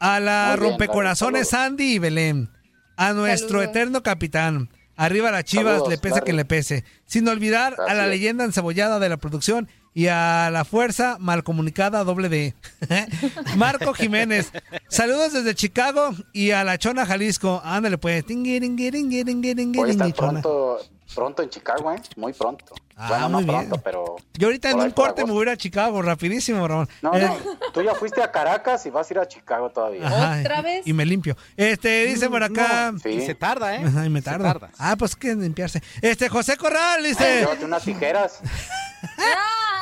A 0.00 0.20
la 0.20 0.56
rompecorazones 0.56 1.52
Andy 1.54 1.94
y 1.94 1.98
Belén. 1.98 2.50
A 2.96 3.12
nuestro 3.12 3.62
eterno 3.62 4.02
capitán. 4.02 4.70
Arriba 4.96 5.30
las 5.30 5.44
chivas, 5.44 5.82
le 5.88 5.98
pese 5.98 6.16
Larry. 6.16 6.26
que 6.26 6.32
le 6.32 6.44
pese. 6.44 6.84
Sin 7.06 7.26
olvidar 7.28 7.76
a 7.88 7.94
la 7.94 8.06
leyenda 8.06 8.44
encebollada 8.44 9.00
de 9.00 9.08
la 9.08 9.16
producción 9.16 9.68
y 9.92 10.06
a 10.06 10.50
la 10.52 10.64
fuerza 10.64 11.16
mal 11.18 11.42
comunicada 11.42 12.04
doble 12.04 12.28
D. 12.28 12.54
Marco 13.56 13.92
Jiménez. 13.94 14.52
Saludos 14.88 15.32
desde 15.32 15.54
Chicago 15.54 16.14
y 16.32 16.52
a 16.52 16.62
la 16.64 16.78
Chona 16.78 17.06
Jalisco. 17.06 17.60
Ándale 17.64 17.98
pues. 17.98 18.24
Hoy 18.26 19.96
tan 19.96 20.12
pronto 20.12 20.78
Pronto 21.14 21.42
en 21.42 21.50
Chicago, 21.50 21.92
¿eh? 21.92 22.00
Muy 22.16 22.32
pronto. 22.32 22.74
Ah, 22.96 23.08
bueno, 23.08 23.28
muy 23.30 23.44
pronto, 23.44 23.78
pero. 23.78 24.16
Yo 24.34 24.48
ahorita 24.48 24.70
en 24.70 24.80
un 24.80 24.90
corte 24.90 25.24
me 25.24 25.32
voy 25.32 25.40
a 25.40 25.42
ir 25.42 25.48
a 25.50 25.56
Chicago, 25.56 26.02
rapidísimo, 26.02 26.66
Ramón. 26.66 26.88
No, 27.02 27.12
no, 27.12 27.18
eh, 27.18 27.30
tú 27.72 27.82
ya 27.82 27.94
fuiste 27.94 28.22
a 28.22 28.30
Caracas 28.30 28.84
y 28.86 28.90
vas 28.90 29.10
a 29.10 29.14
ir 29.14 29.18
a 29.20 29.28
Chicago 29.28 29.70
todavía. 29.70 30.06
Ajá, 30.06 30.40
¿Otra 30.40 30.62
vez? 30.62 30.86
Y 30.86 30.92
me 30.92 31.04
limpio. 31.04 31.36
Este, 31.56 32.06
dice 32.06 32.28
por 32.28 32.40
mm, 32.40 32.44
acá. 32.44 32.92
No, 32.92 32.98
sí. 32.98 33.10
Y 33.10 33.20
se 33.20 33.34
tarda, 33.34 33.74
¿eh? 33.76 33.84
Ajá, 33.84 34.06
y 34.06 34.10
me 34.10 34.22
tarda. 34.22 34.70
Ah, 34.78 34.96
pues 34.96 35.16
que 35.16 35.34
limpiarse. 35.34 35.82
Este, 36.02 36.28
José 36.28 36.56
Corral 36.56 37.02
dice. 37.02 37.24
Ay, 37.24 37.40
llévate 37.40 37.64
unas 37.64 37.82
tijeras. 37.84 38.40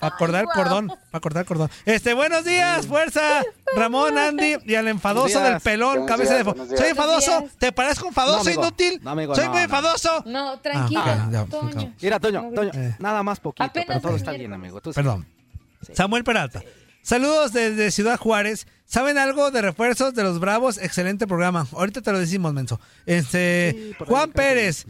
Para 0.00 0.16
cortar 0.16 0.44
cordón, 0.46 0.92
para 1.10 1.20
cortar 1.20 1.44
cordón. 1.44 1.70
Este, 1.84 2.14
buenos 2.14 2.44
días, 2.44 2.86
fuerza, 2.86 3.42
Ramón, 3.76 4.18
Andy 4.18 4.56
y 4.64 4.74
al 4.74 4.88
enfadoso 4.88 5.40
del 5.40 5.60
pelón, 5.60 6.06
cabeza 6.06 6.34
días, 6.34 6.46
de... 6.68 6.76
Soy 6.76 6.88
enfadoso. 6.88 7.48
¿te 7.58 7.72
parezco 7.72 8.08
enfadoso, 8.08 8.44
No, 8.44 8.50
inútil? 8.50 9.00
No, 9.02 9.10
amigo, 9.10 9.34
Soy 9.34 9.46
no, 9.46 9.50
muy 9.52 9.60
no. 9.62 9.68
No, 9.68 9.76
enfadoso. 9.76 10.24
Ah, 10.26 11.46
Toño. 11.50 11.94
Mira, 12.00 12.20
Toño, 12.20 12.50
Toño, 12.54 12.70
Eh. 12.74 12.96
nada 12.98 13.22
más 13.22 13.40
poquito, 13.40 13.64
Apenas 13.64 13.86
pero 13.88 14.00
todo 14.00 14.10
es 14.12 14.22
está 14.22 14.32
bien, 14.32 14.52
amigo. 14.52 14.80
Tú 14.80 14.92
sí. 14.92 14.96
Perdón. 14.96 15.26
Samuel 15.92 16.24
Peralta. 16.24 16.62
Saludos 17.02 17.52
desde 17.52 17.90
Ciudad 17.90 18.18
Juárez. 18.18 18.66
¿Saben 18.86 19.18
algo 19.18 19.50
de 19.50 19.60
refuerzos 19.62 20.14
de 20.14 20.22
los 20.22 20.40
Bravos? 20.40 20.78
Excelente 20.78 21.26
programa. 21.26 21.66
Ahorita 21.72 22.00
te 22.00 22.12
lo 22.12 22.18
decimos, 22.18 22.52
menso. 22.54 22.80
Este, 23.06 23.72
Sí, 23.98 24.04
Juan 24.06 24.30
Pérez. 24.32 24.86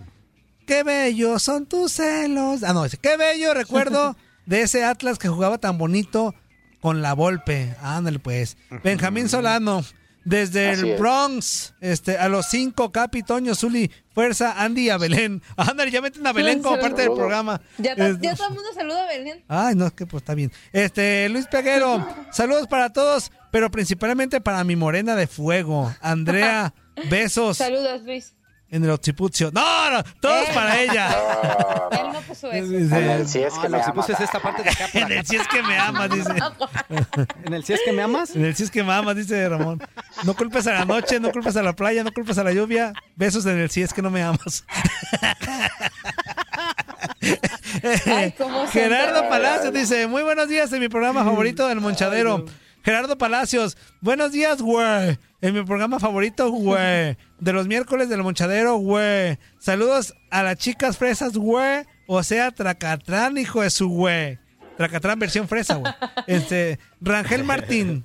Qué 0.67 0.83
bellos 0.83 1.43
son 1.43 1.67
tus 1.67 1.93
celos. 1.93 2.63
Ah, 2.63 2.73
no, 2.73 2.85
dice, 2.85 2.97
qué 2.99 3.17
bello 3.17 3.53
recuerdo 3.53 4.17
de 4.47 4.63
ese 4.63 4.85
Atlas 4.85 5.19
que 5.19 5.29
jugaba 5.29 5.59
tan 5.59 5.79
bonito 5.79 6.35
con 6.81 7.03
la 7.03 7.15
Volpe. 7.15 7.75
Ándale, 7.81 8.19
pues. 8.19 8.57
Benjamín 8.83 9.29
Solano. 9.29 9.85
Desde 10.27 10.71
Así 10.71 10.81
el 10.81 10.89
es. 10.93 10.99
Bronx, 10.99 11.75
este, 11.83 12.17
a 12.17 12.31
los 12.31 12.47
cinco, 12.47 12.91
Capi, 12.91 13.23
Toño, 13.23 13.55
Zuli, 13.55 13.91
Fuerza, 14.15 14.55
Andy 14.63 14.87
y 14.87 14.89
a 14.89 14.97
Belén. 14.97 15.43
Ándale, 15.59 15.91
ya 15.91 16.01
meten 16.01 16.27
a 16.27 16.33
Belén 16.33 16.63
como 16.63 16.81
parte 16.81 17.03
del 17.03 17.13
programa. 17.13 17.61
Ya, 17.77 17.95
to- 17.95 18.19
ya 18.19 18.35
todo 18.35 18.49
el 18.49 18.55
mundo 18.55 18.71
saluda 18.75 19.05
a 19.05 19.07
Belén. 19.09 19.45
Ay, 19.49 19.75
no, 19.75 19.87
es 19.87 19.93
que 19.93 20.07
pues 20.07 20.23
está 20.23 20.35
bien. 20.35 20.51
Este, 20.73 21.29
Luis 21.29 21.47
Peguero, 21.47 22.07
saludos 22.33 22.67
para 22.69 22.91
todos, 22.91 23.33
pero 23.51 23.71
principalmente 23.71 24.41
para 24.41 24.65
mi 24.65 24.77
morena 24.77 25.15
de 25.15 25.27
fuego, 25.27 25.95
Andrea, 26.01 26.73
besos 27.11 27.59
Saludos, 27.59 28.01
Luis. 28.05 28.35
En 28.75 28.85
el 28.85 28.91
occipucio. 28.91 29.51
No, 29.53 29.91
no, 29.91 30.03
todos 30.21 30.49
Eh. 30.49 30.53
para 30.55 30.81
ella. 30.81 31.09
Ah, 31.11 31.89
Él 31.93 32.07
no 32.13 32.21
puso 32.23 32.51
eso. 32.53 32.69
Dice, 32.69 33.27
si 33.27 33.39
es 33.43 33.55
que 33.55 33.67
Ah, 33.67 33.71
me 33.71 33.83
amas. 33.83 34.11
es 34.11 34.21
esta 34.21 34.41
parte 34.41 34.63
de 34.63 34.71
acá 34.71 34.89
en 34.95 35.13
el 35.13 35.19
acá. 35.19 35.25
si 35.29 35.37
es 35.37 35.49
que 35.49 35.63
me 35.63 35.79
amas, 35.79 36.11
dice. 36.11 36.31
En 37.45 37.55
el 37.55 37.65
si 37.65 37.73
es 37.73 37.81
que 37.85 37.93
me 37.93 38.03
amas. 38.03 38.35
En 38.37 38.45
el 38.45 38.55
si 38.57 38.63
es 38.65 38.71
que 38.71 38.83
me 38.83 38.93
amas, 38.93 39.17
dice 39.17 39.49
Ramón. 39.49 39.81
No 40.25 40.35
culpes 40.35 40.67
a 40.67 40.73
la 40.73 40.85
noche, 40.85 41.21
no 41.21 41.31
culpes 41.33 41.57
a 41.57 41.63
la 41.63 41.73
playa, 41.75 42.03
no 42.05 42.13
culpes 42.13 42.37
a 42.39 42.45
la 42.45 42.53
lluvia. 42.53 42.93
Besos 43.17 43.47
en 43.47 43.59
el 43.59 43.71
si 43.71 43.83
es 43.83 43.93
que 43.95 44.03
no 44.03 44.11
me 44.11 44.23
amas. 44.23 44.65
Ay, 48.07 48.35
Gerardo 48.73 49.29
Palacios 49.29 49.73
dice, 49.73 50.07
muy 50.07 50.23
buenos 50.23 50.49
días 50.49 50.73
en 50.73 50.81
mi 50.81 50.89
programa 50.89 51.25
favorito 51.25 51.67
del 51.69 51.81
Monchadero. 51.81 52.45
Gerardo 52.85 53.17
Palacios, 53.17 53.79
buenos 54.03 54.33
días, 54.33 54.61
güey. 54.61 55.19
En 55.41 55.55
mi 55.55 55.65
programa 55.65 55.99
favorito, 55.99 56.51
güey. 56.51 57.17
De 57.41 57.53
los 57.53 57.67
miércoles 57.67 58.11
del 58.11 58.23
Monchadero, 58.23 58.77
güey. 58.77 59.39
Saludos 59.59 60.15
a 60.31 60.43
las 60.43 60.57
chicas 60.57 60.99
fresas, 60.99 61.33
güey. 61.33 61.87
O 62.07 62.23
sea, 62.23 62.51
Tracatrán, 62.51 63.39
hijo 63.39 63.63
de 63.63 63.71
su 63.71 63.89
güey. 63.89 64.39
Tracatrán 64.77 65.19
versión 65.19 65.49
fresa, 65.49 65.77
güey. 65.77 65.95
Este, 66.27 66.79
Rangel 67.01 67.45
Martín 67.45 68.05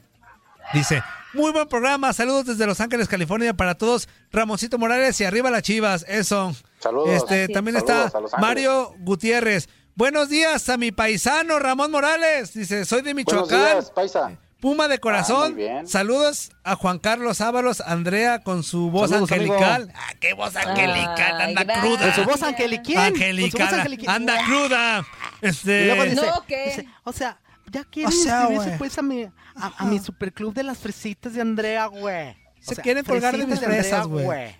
dice, 0.73 1.03
muy 1.33 1.51
buen 1.51 1.67
programa. 1.67 2.13
Saludos 2.13 2.45
desde 2.45 2.65
Los 2.65 2.79
Ángeles, 2.79 3.09
California 3.09 3.53
para 3.53 3.75
todos. 3.75 4.07
Ramoncito 4.31 4.77
Morales 4.77 5.19
y 5.19 5.25
arriba 5.25 5.49
las 5.51 5.63
chivas. 5.63 6.05
Eso. 6.07 6.55
Saludos. 6.79 7.09
Este, 7.09 7.49
también 7.49 7.75
Saludos 7.85 8.11
está. 8.31 8.39
Mario 8.39 8.93
Gutiérrez. 8.99 9.67
Buenos 9.95 10.29
días 10.29 10.69
a 10.69 10.77
mi 10.77 10.93
paisano 10.93 11.59
Ramón 11.59 11.91
Morales. 11.91 12.53
Dice, 12.53 12.85
soy 12.85 13.01
de 13.01 13.13
Buenos 13.13 13.49
Michoacán. 13.49 13.59
días, 13.73 13.91
paisa. 13.91 14.37
Puma 14.59 14.87
de 14.87 14.95
Ah, 14.95 14.99
corazón. 14.99 15.53
muy 15.53 15.63
bien. 15.63 15.87
Saludos 15.87 16.51
a 16.63 16.75
Juan 16.75 16.99
Carlos 16.99 17.39
Ábalos, 17.41 17.81
Andrea 17.81 18.39
con 18.43 18.63
su 18.63 18.91
voz 18.91 19.09
Saludos, 19.09 19.31
angelical. 19.31 19.91
Ah, 19.95 20.13
qué 20.19 20.33
voz 20.33 20.55
angelical, 20.55 21.35
Ay, 21.41 21.47
anda 21.49 21.63
gracias. 21.63 21.85
cruda. 21.85 22.01
Con 22.01 22.13
su 22.23 22.29
voz 22.29 22.43
angelical. 22.43 22.97
Angelical, 23.13 23.97
anda 24.07 24.45
cruda. 24.45 25.05
Este, 25.41 25.83
Y 25.83 25.85
luego 25.85 26.03
dice, 26.03 26.15
No, 26.15 26.45
¿qué? 26.45 26.65
dice, 26.65 26.87
o 27.05 27.13
sea, 27.13 27.39
ya 27.71 27.83
quieren 27.85 28.11
O 28.11 28.15
sea, 28.15 28.41
inscribirse 28.49 28.77
pues 28.77 28.97
a 28.97 29.01
mi, 29.01 29.23
a, 29.23 29.31
a 29.77 29.85
mi 29.85 29.99
superclub 29.99 30.53
de 30.53 30.63
las 30.63 30.77
fresitas 30.77 31.33
de 31.33 31.41
Andrea, 31.41 31.85
güey. 31.85 32.35
Se 32.59 32.75
quieren 32.75 33.05
colgar 33.05 33.37
de 33.37 33.45
mis 33.45 33.59
fresas, 33.59 34.07
güey. 34.07 34.53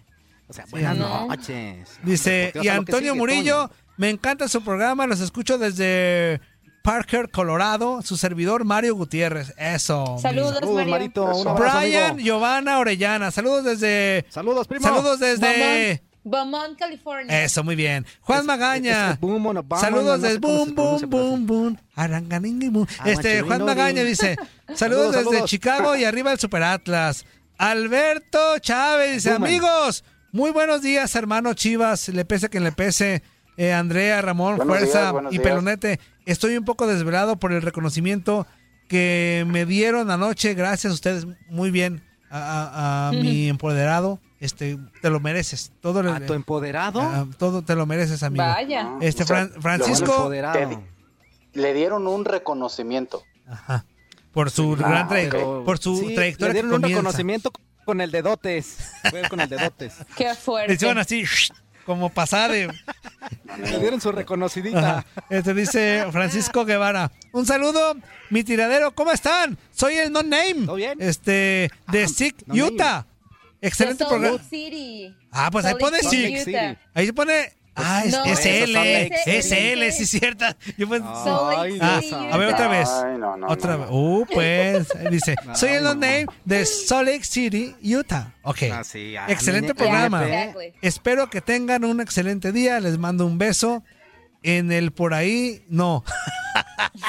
O 0.47 0.53
sea, 0.53 0.65
buenas 0.71 0.97
no. 0.97 1.27
noches. 1.27 1.89
Dice, 2.03 2.53
y 2.61 2.69
Antonio 2.69 3.11
sigue, 3.11 3.19
Murillo, 3.19 3.67
Toño. 3.67 3.79
me 3.97 4.09
encanta 4.09 4.47
su 4.47 4.63
programa, 4.63 5.05
los 5.05 5.19
escucho 5.19 5.57
desde 5.57 6.39
Parker, 6.89 7.29
Colorado, 7.29 8.01
su 8.01 8.17
servidor 8.17 8.65
Mario 8.65 8.95
Gutiérrez. 8.95 9.53
Eso. 9.59 10.17
Saludos, 10.19 10.55
Saludos, 10.55 10.73
Mario. 10.75 10.89
Marito. 10.91 11.23
Un 11.35 11.47
abrazo, 11.47 11.77
Brian, 11.77 12.11
amigo. 12.13 12.25
Giovanna 12.25 12.79
Orellana, 12.79 13.29
saludos 13.29 13.63
desde... 13.63 14.25
Saludos, 14.29 14.67
primo. 14.67 14.87
Saludos 14.87 15.19
desde... 15.19 16.01
Beaumont, 16.23 16.63
Beaumont, 16.63 16.79
California. 16.79 17.43
Eso, 17.43 17.63
muy 17.63 17.75
bien. 17.75 18.07
Juan 18.21 18.39
Es- 18.39 18.45
Magaña. 18.45 19.11
es 19.11 19.19
boom 19.19 19.55
a 19.69 19.79
Saludos 19.79 20.19
no 20.19 20.27
desde 20.27 20.39
boom, 20.39 20.73
boom, 20.73 21.01
boom, 21.07 21.45
boom. 21.45 21.77
Aranganingi, 21.93 22.69
boom. 22.69 22.87
Este, 23.05 23.43
Juan 23.43 23.65
Magaña 23.65 24.03
dice, 24.03 24.35
saludos 24.35 24.79
Saludos, 24.79 25.11
desde 25.11 25.25
saludos. 25.25 25.49
Chicago 25.49 25.95
y 25.95 26.05
arriba 26.05 26.31
el 26.31 26.39
Super 26.39 26.63
Atlas. 26.63 27.23
Alberto 27.59 28.57
Chávez 28.57 29.13
dice, 29.13 29.29
amigos, 29.29 30.03
muy 30.31 30.49
buenos 30.49 30.81
días, 30.81 31.13
hermano 31.13 31.53
Chivas, 31.53 32.09
le 32.09 32.25
pese 32.25 32.49
quien 32.49 32.63
le 32.63 32.71
pese. 32.71 33.21
Eh, 33.57 33.73
Andrea, 33.73 34.21
Ramón, 34.21 34.55
Buenos 34.55 34.77
Fuerza 34.77 35.11
días, 35.11 35.23
y 35.25 35.29
días. 35.31 35.43
Pelonete. 35.43 35.99
Estoy 36.31 36.57
un 36.57 36.65
poco 36.65 36.87
desvelado 36.87 37.37
por 37.37 37.51
el 37.53 37.61
reconocimiento 37.61 38.45
que 38.87 39.45
me 39.47 39.65
dieron 39.65 40.11
anoche. 40.11 40.53
Gracias 40.53 40.91
a 40.91 40.93
ustedes. 40.93 41.27
Muy 41.49 41.71
bien. 41.71 42.03
A, 42.31 42.39
a- 42.39 43.07
a 43.09 43.11
mi 43.11 43.47
empoderado. 43.49 44.19
Este, 44.39 44.77
te 45.01 45.09
lo 45.09 45.19
mereces. 45.19 45.71
Todo, 45.81 45.99
¿A 45.99 46.19
le- 46.19 46.25
tu 46.27 46.33
empoderado? 46.33 47.01
Ah, 47.01 47.27
todo 47.37 47.61
te 47.63 47.75
lo 47.75 47.85
mereces, 47.85 48.21
amigo. 48.23 48.43
Vaya. 48.43 48.91
Este 49.01 49.23
O 49.23 49.25
sea, 49.25 49.35
Fran- 49.47 49.51
lo 49.55 49.61
Francisco. 49.61 50.29
Le 51.53 51.73
dieron 51.73 52.07
un 52.07 52.25
reconocimiento. 52.25 53.23
ajá, 53.47 53.85
por 54.31 54.51
su 54.51 54.73
Ah, 54.73 54.89
gran 54.89 55.09
tra- 55.09 55.33
ok. 55.33 55.65
por 55.65 55.79
su 55.79 55.97
Sí, 55.97 56.13
trayectoria 56.15 56.49
Le 56.49 56.53
dieron 56.53 56.69
que 56.69 56.75
un 56.75 56.81
comienza. 56.81 57.01
reconocimiento 57.01 57.51
con 57.83 57.99
el 58.01 58.11
dedotes. 58.11 58.77
Con 59.29 59.39
el 59.41 59.49
dedotes. 59.49 59.93
Qué 60.15 60.25
Le 60.25 60.35
fuerte. 60.35 60.73
hicieron 60.73 60.99
así, 60.99 61.25
como 61.89 62.11
pasada 62.11 62.49
de... 62.49 62.71
Le 63.57 63.79
dieron 63.79 63.99
su 63.99 64.11
reconocidita. 64.11 64.99
Ajá. 64.99 65.05
Este 65.27 65.55
dice 65.55 66.05
Francisco 66.11 66.63
Guevara. 66.63 67.11
Un 67.31 67.47
saludo, 67.47 67.97
mi 68.29 68.43
tiradero, 68.43 68.93
¿cómo 68.93 69.11
están? 69.11 69.57
Soy 69.71 69.95
el 69.95 70.11
No 70.11 70.21
Name. 70.21 70.67
¿Todo 70.67 70.75
bien? 70.75 70.99
Este, 71.01 71.71
de 71.87 72.03
Ah, 72.03 72.07
Sick, 72.07 72.35
No 72.45 72.53
Name. 72.53 72.75
Utah. 72.75 73.07
Excelente 73.59 74.05
programa. 74.05 74.37
City. 74.47 75.15
Ah, 75.31 75.49
pues 75.51 75.65
ahí 75.65 75.73
pone 75.79 75.99
Sick. 76.01 76.47
Ahí 76.93 77.07
se 77.07 77.13
pone. 77.13 77.53
Ah, 77.83 78.03
es, 78.05 78.11
No, 78.13 78.25
es 78.25 78.45
L. 78.45 79.11
Es. 79.25 79.51
L, 79.51 79.91
sí, 79.91 80.05
cierta. 80.05 80.55
Yo 80.77 80.87
pues- 80.87 81.01
Ay, 81.03 81.77
Ah, 81.81 81.99
City, 82.01 82.15
a 82.31 82.37
ver, 82.37 82.53
otra 82.53 82.67
vez. 82.67 82.89
Ay, 82.89 83.17
no, 83.17 83.37
no, 83.37 83.47
Otra 83.47 83.73
no, 83.73 83.79
vez. 83.79 83.89
no. 83.89 83.95
Uh, 83.95 84.25
pues. 84.33 84.87
Dice: 85.11 85.35
Soy 85.55 85.69
el 85.71 85.83
no, 85.83 85.93
No 85.95 86.01
Name 86.01 86.25
de 86.45 86.65
Salt 86.65 87.07
Lake 87.07 87.23
City, 87.23 87.75
Utah. 87.83 88.33
Ok. 88.43 88.63
Ah, 88.71 88.83
sí, 88.83 89.15
ah, 89.15 89.25
excelente 89.29 89.73
programa. 89.75 90.25
Yeah, 90.25 90.43
exactly. 90.45 90.73
Espero 90.81 91.29
que 91.29 91.41
tengan 91.41 91.83
un 91.85 92.01
excelente 92.01 92.51
día. 92.51 92.79
Les 92.79 92.97
mando 92.97 93.25
un 93.25 93.37
beso. 93.37 93.83
En 94.41 94.71
el 94.71 94.91
por 94.91 95.13
ahí, 95.13 95.65
no. 95.67 96.03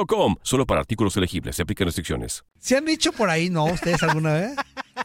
Solo 0.43 0.65
para 0.65 0.81
artículos 0.81 1.15
elegibles. 1.17 1.55
Se 1.55 1.61
aplican 1.63 1.85
restricciones. 1.85 2.43
¿Se 2.59 2.77
han 2.77 2.85
dicho 2.85 3.11
por 3.11 3.29
ahí, 3.29 3.49
no? 3.49 3.65
¿Ustedes 3.65 4.01
alguna 4.03 4.33
vez? 4.33 4.55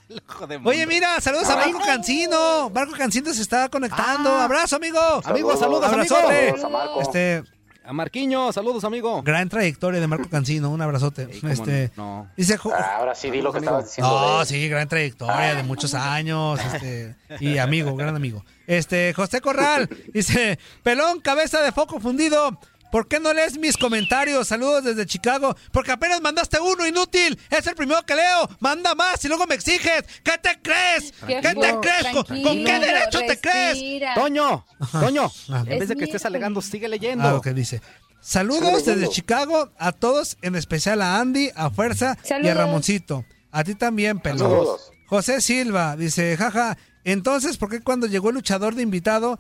Oye, 0.64 0.86
mira, 0.86 1.20
saludos 1.20 1.48
a 1.48 1.56
Marco 1.56 1.78
Cancino. 1.84 2.70
Marco 2.70 2.92
Cancino 2.96 3.32
se 3.32 3.42
está 3.42 3.68
conectando. 3.68 4.30
Ah. 4.30 4.44
Abrazo, 4.44 4.76
amigo. 4.76 4.98
Amigo, 5.24 5.56
saludos. 5.56 5.84
Abrazote. 5.84 6.46
Saludos 6.50 6.64
a 6.64 6.68
Marco. 6.68 7.00
Este, 7.00 7.42
A 7.84 7.92
Marquiño, 7.92 8.52
saludos, 8.52 8.82
amigo. 8.84 9.22
gran 9.22 9.48
trayectoria 9.48 10.00
de 10.00 10.06
Marco 10.06 10.28
Cancino. 10.28 10.70
Un 10.70 10.82
abrazote. 10.82 11.28
Ey, 11.30 11.40
este, 11.50 11.92
no. 11.96 12.28
dice 12.36 12.58
Ah, 12.72 12.96
Ahora 12.98 13.14
sí 13.14 13.30
di 13.30 13.40
lo 13.40 13.52
que 13.52 13.58
Amigo. 13.58 13.70
estabas 13.78 13.84
diciendo. 13.86 14.20
No, 14.28 14.38
de- 14.40 14.46
sí, 14.46 14.68
gran 14.68 14.88
trayectoria 14.88 15.54
de 15.54 15.62
muchos 15.62 15.94
años, 15.94 16.58
este, 16.74 17.14
y 17.40 17.58
amigo, 17.58 17.94
gran 17.96 18.16
amigo. 18.16 18.44
Este, 18.66 19.12
José 19.14 19.40
Corral 19.40 19.88
dice, 20.12 20.58
pelón, 20.82 21.20
cabeza 21.20 21.60
de 21.62 21.70
foco 21.72 22.00
fundido. 22.00 22.58
¿Por 22.90 23.08
qué 23.08 23.20
no 23.20 23.32
lees 23.32 23.58
mis 23.58 23.76
comentarios? 23.76 24.48
Saludos 24.48 24.84
desde 24.84 25.06
Chicago. 25.06 25.56
Porque 25.72 25.92
apenas 25.92 26.20
mandaste 26.20 26.58
uno, 26.60 26.86
inútil. 26.86 27.38
Es 27.50 27.66
el 27.66 27.74
primero 27.74 28.02
que 28.04 28.14
leo. 28.14 28.48
Manda 28.60 28.94
más 28.94 29.24
y 29.24 29.28
luego 29.28 29.46
me 29.46 29.54
exiges. 29.54 30.04
¿Qué 30.22 30.38
te 30.38 30.58
crees? 30.62 31.12
Qué 31.26 31.40
¿Qué 31.40 31.54
te 31.54 31.76
crees? 31.80 32.14
¿Con, 32.14 32.24
qué 32.64 32.78
derecho 32.78 33.20
te 33.26 33.40
crees? 33.40 34.14
Toño, 34.14 34.64
Toño, 34.92 35.30
en 35.48 35.78
vez 35.78 35.88
de 35.88 35.96
que 35.96 36.04
Es 36.04 36.08
estés 36.08 36.26
alegando, 36.26 36.62
sigue 36.62 36.88
leyendo. 36.88 37.28
Ah, 37.28 37.32
lo 37.32 37.40
que 37.40 37.52
dice. 37.52 37.80
Saludos 38.20 38.84
desde. 38.84 39.08
Chicago 39.08 39.70
a 39.78 39.92
todos, 39.92 40.36
en 40.42 40.56
especial 40.56 41.00
a 41.02 41.20
Andy, 41.20 41.50
a 41.54 41.70
Fuerza 41.70 42.16
y 42.42 42.48
a. 42.48 42.54
Ramoncito. 42.54 43.24
A 43.52 43.64
ti 43.64 43.74
también, 43.74 44.18
pelón. 44.18 44.66
José 45.06 45.40
Silva 45.40 45.96
dice, 45.96 46.36
jaja, 46.36 46.76
entonces, 47.04 47.56
¿por 47.56 47.70
qué 47.70 47.80
cuando 47.80 48.08
llegó 48.08 48.30
el 48.30 48.34
luchador 48.34 48.74
de 48.74 48.82
invitado, 48.82 49.38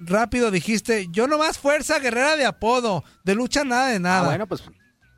rápido 0.00 0.50
dijiste, 0.50 1.06
yo 1.10 1.26
nomás 1.26 1.58
fuerza 1.58 1.98
guerrera 1.98 2.36
de 2.36 2.46
apodo, 2.46 3.04
de 3.24 3.34
lucha 3.34 3.64
nada 3.64 3.88
de 3.88 3.96
Ah, 3.96 4.00
nada? 4.00 4.26
bueno, 4.28 4.46
pues 4.46 4.62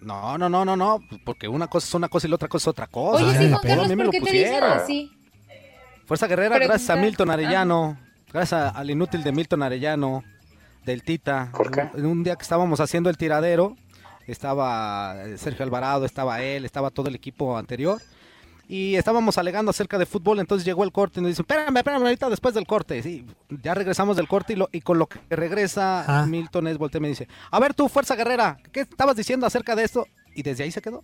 no, 0.00 0.38
no, 0.38 0.49
no, 0.49 0.64
no, 0.64 0.76
no, 0.76 0.99
porque 1.25 1.46
una 1.49 1.66
cosa 1.68 1.87
es 1.87 1.94
una 1.94 2.08
cosa 2.08 2.26
y 2.26 2.30
la 2.30 2.37
otra 2.37 2.49
cosa 2.49 2.64
es 2.64 2.68
otra 2.68 2.87
cosa. 2.87 3.25
Oye, 3.25 3.38
sí, 3.38 3.49
Juan 3.50 3.60
Carlos, 3.62 3.88
mí 3.88 3.96
me 3.96 4.04
¿por 4.04 4.06
lo 4.06 4.10
qué 4.12 4.20
te 4.20 4.32
dicen 4.32 4.49
pusieron. 4.54 4.72
así? 4.78 5.12
Fuerza 6.06 6.26
Guerrera, 6.26 6.50
Pregunta. 6.56 6.72
gracias 6.75 6.90
a 6.90 6.96
Milton 7.00 7.30
Arellano, 7.30 7.99
gracias 8.32 8.60
a- 8.60 8.68
al 8.70 8.90
inútil 8.90 9.22
de 9.22 9.32
Milton 9.32 9.62
Arellano, 9.62 10.25
del 10.84 11.02
Tita. 11.02 11.50
¿Por 11.52 11.70
qué? 11.70 11.88
En 11.94 12.06
un 12.06 12.22
día 12.25 12.34
que 12.37 12.42
estábamos 12.42 12.80
haciendo 12.80 13.10
el 13.10 13.16
tiradero, 13.16 13.76
estaba 14.26 15.14
eh, 15.25 15.38
Sergio 15.38 15.64
Alvarado, 15.64 16.04
estaba 16.04 16.40
él, 16.42 16.64
estaba 16.64 16.90
todo 16.90 17.08
el 17.08 17.14
equipo 17.14 17.56
anterior. 17.58 18.00
Y 18.72 18.94
estábamos 18.94 19.36
alegando 19.36 19.70
acerca 19.70 19.98
de 19.98 20.06
fútbol, 20.06 20.38
entonces 20.38 20.64
llegó 20.64 20.84
el 20.84 20.92
corte 20.92 21.18
y 21.18 21.22
nos 21.22 21.30
dicen, 21.30 21.42
espérame, 21.42 21.76
espérame, 21.76 22.02
ahorita 22.02 22.30
después 22.30 22.54
del 22.54 22.66
corte. 22.68 23.02
Sí, 23.02 23.26
ya 23.64 23.74
regresamos 23.74 24.16
del 24.16 24.28
corte 24.28 24.52
y, 24.52 24.56
lo- 24.56 24.68
y 24.70 24.80
con 24.80 24.96
lo 24.96 25.06
que 25.08 25.18
regresa 25.28 26.04
Ah. 26.06 26.24
Milton 26.26 26.68
es 26.68 26.78
voltea 26.78 26.98
y 27.00 27.02
me 27.02 27.08
dice, 27.08 27.26
a 27.50 27.58
ver 27.58 27.74
tú, 27.74 27.88
Fuerza 27.88 28.14
Guerrera, 28.14 28.58
¿qué 28.70 28.82
estabas 28.82 29.16
diciendo 29.16 29.44
acerca 29.44 29.74
de 29.74 29.82
esto? 29.82 30.06
Y 30.36 30.44
desde 30.44 30.62
ahí 30.62 30.70
se 30.70 30.80
quedó. 30.80 31.02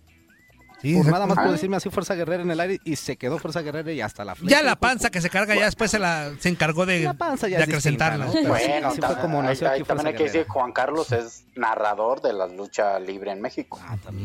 Sí, 0.81 0.95
Por 0.95 1.07
nada 1.07 1.25
más 1.25 1.37
Ah. 1.39 1.41
por 1.43 1.51
decirme 1.51 1.75
así 1.77 1.89
Fuerza 1.89 2.13
Guerrera 2.13 2.43
en 2.43 2.51
el 2.51 2.59
aire 2.59 2.79
y 2.83 2.95
se 2.97 3.17
quedó 3.17 3.39
Fuerza 3.39 3.61
Guerrera 3.61 3.91
y 3.91 3.99
hasta 4.01 4.23
la 4.23 4.33
Ya 4.33 4.35
flecha 4.35 4.61
la 4.63 4.73
y- 4.73 4.75
panza 4.75 5.09
que 5.09 5.21
se 5.21 5.29
carga, 5.29 5.55
ya 5.55 5.65
después 5.65 5.89
se, 5.89 5.97
la, 5.97 6.31
se 6.39 6.49
encargó 6.49 6.85
de, 6.85 6.99
La 6.99 7.13
panza 7.15 7.47
ya 7.47 7.57
de 7.57 7.63
acrecentarla. 7.63 8.25
¿no? 8.25 8.31
Pero 8.31 8.43
sí, 8.43 8.49
Bueno, 8.67 8.87
así 8.89 9.01
fue 9.01 9.17
como 9.17 9.41
nació 9.41 9.69
aquí 9.69 9.83
también 9.83 10.07
hay 10.07 10.13
que 10.15 10.23
decir 10.25 10.43
que 10.43 10.49
Juan 10.49 10.71
Carlos 10.71 11.11
es 11.11 11.45
narrador 11.55 12.21
de 12.21 12.33
la 12.33 12.45
lucha 12.47 12.99
libre 12.99 13.31
en 13.31 13.41
México. 13.41 13.79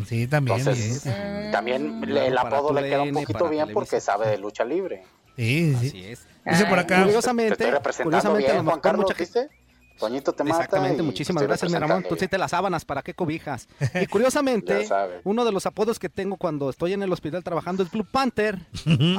Sí, 0.06 0.26
también. 0.26 0.58
Entonces, 0.58 1.00
sí, 1.02 1.10
también 1.52 2.00
Mm. 2.00 2.04
le- 2.04 2.26
el 2.26 2.36
apodo 2.38 2.72
le 2.74 2.82
queda 2.88 3.02
un 3.02 3.12
poquito 3.14 3.48
bien 3.48 3.72
porque 3.72 4.00
sabe 4.00 4.28
de 4.28 4.36
lucha 4.38 4.64
libre. 4.64 5.04
sí. 5.36 5.74
sí. 5.80 5.86
Así 5.88 6.04
es. 6.06 6.26
Dice 6.44 6.66
por 6.66 6.78
acá. 6.78 6.96
Te 6.96 7.02
Curiosamente, 7.04 7.54
curiosamente, 8.02 8.16
a 8.26 8.30
lo 8.30 8.36
bien, 8.36 8.64
Juan 8.66 8.80
Carlos, 8.80 9.04
mucha 9.04 9.14
gente- 9.14 9.40
¿viste? 9.40 9.61
Toñito 9.98 10.32
te 10.32 10.44
mata. 10.44 10.56
Exactamente, 10.56 11.02
muchísimas 11.02 11.42
gracias, 11.42 11.70
mi 11.70 11.78
Ramón. 11.78 12.04
Tú 12.08 12.16
sí 12.16 12.26
las 12.32 12.50
sábanas, 12.50 12.84
¿para 12.84 13.02
qué 13.02 13.14
cobijas? 13.14 13.68
Y 13.94 14.06
curiosamente, 14.06 14.88
uno 15.24 15.44
de 15.44 15.52
los 15.52 15.66
apodos 15.66 15.98
que 15.98 16.08
tengo 16.08 16.36
cuando 16.36 16.70
estoy 16.70 16.92
en 16.92 17.02
el 17.02 17.12
hospital 17.12 17.42
trabajando 17.44 17.82
es 17.82 17.90
Blue 17.90 18.06
Panther. 18.10 18.58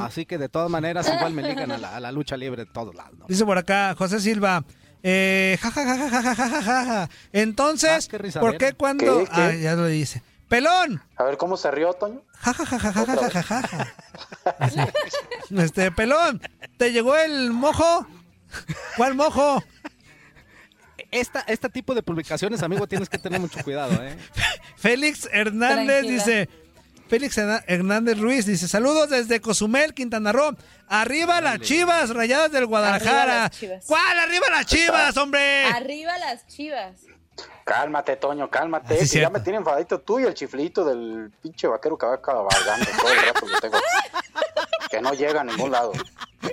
así 0.00 0.26
que 0.26 0.38
de 0.38 0.48
todas 0.48 0.70
maneras, 0.70 1.10
igual 1.14 1.32
me 1.32 1.42
ligan 1.42 1.70
a 1.72 2.00
la, 2.00 2.12
lucha 2.12 2.36
libre 2.36 2.64
de 2.64 2.70
todos 2.70 2.94
lados. 2.94 3.18
¿no? 3.18 3.26
Dice 3.28 3.44
por 3.44 3.58
acá, 3.58 3.94
José 3.96 4.20
Silva. 4.20 4.64
Eh, 5.02 5.58
ja, 5.60 5.70
ja, 5.70 5.84
ja, 5.84 6.10
ja, 6.10 6.34
ja, 6.34 6.62
ja, 6.62 6.62
ja. 6.62 7.10
Entonces, 7.32 8.08
¿por 8.40 8.56
qué 8.56 8.72
cuando.? 8.72 9.24
¿Qué, 9.24 9.60
ya 9.60 9.74
lo 9.74 9.86
dice. 9.86 10.22
¡Pelón! 10.48 11.02
A 11.16 11.24
ver, 11.24 11.36
¿cómo 11.36 11.56
se 11.56 11.70
rió, 11.70 11.92
Toño? 11.94 12.22
Ja, 12.32 12.52
Ja, 12.52 12.64
ja, 12.64 12.78
ja, 12.78 12.92
ja, 12.92 13.06
ja, 13.06 13.30
ja, 13.30 13.42
ja, 13.42 13.62
ja. 13.66 14.92
Este, 15.62 15.90
pelón, 15.90 16.40
¿te 16.76 16.92
llegó 16.92 17.16
el 17.16 17.50
mojo? 17.50 18.06
¿Cuál 18.96 19.14
mojo? 19.14 19.62
Esta, 21.14 21.40
este 21.46 21.68
tipo 21.68 21.94
de 21.94 22.02
publicaciones, 22.02 22.62
amigo, 22.62 22.86
tienes 22.88 23.08
que 23.08 23.18
tener 23.18 23.40
mucho 23.40 23.62
cuidado, 23.62 23.94
¿eh? 24.02 24.16
Félix 24.76 25.28
Hernández 25.32 26.00
Tranquila. 26.02 26.12
dice. 26.12 26.48
Félix 27.08 27.38
Hernández 27.38 28.18
Ruiz 28.18 28.46
dice: 28.46 28.66
Saludos 28.66 29.10
desde 29.10 29.40
Cozumel, 29.40 29.94
Quintana 29.94 30.32
Roo. 30.32 30.56
Arriba 30.88 31.40
las 31.40 31.60
chivas, 31.60 32.10
rayadas 32.10 32.50
del 32.50 32.66
Guadalajara. 32.66 33.42
las 33.42 33.50
Chivas. 33.52 33.84
¿Cuál? 33.86 34.18
Arriba 34.18 34.46
las 34.50 34.66
chivas, 34.66 35.16
hombre. 35.16 35.66
Arriba 35.66 36.18
las 36.18 36.46
chivas. 36.48 37.02
Cálmate, 37.64 38.16
Toño, 38.16 38.50
cálmate. 38.50 38.94
Ah, 38.94 38.98
que 38.98 39.20
ya 39.20 39.30
me 39.30 39.40
tiene 39.40 39.58
enfadito 39.58 40.00
tú 40.00 40.18
y 40.18 40.24
el 40.24 40.34
chiflito 40.34 40.84
del 40.84 41.30
pinche 41.42 41.66
vaquero 41.66 41.96
que 41.96 42.06
va 42.06 42.20
cabalgando 42.20 42.86
todo 43.00 43.12
el 43.12 43.18
rato 43.26 43.46
que 43.46 43.60
tengo. 43.60 43.78
Que 44.90 45.00
no 45.00 45.12
llega 45.12 45.40
a 45.40 45.44
ningún 45.44 45.72
lado. 45.72 45.92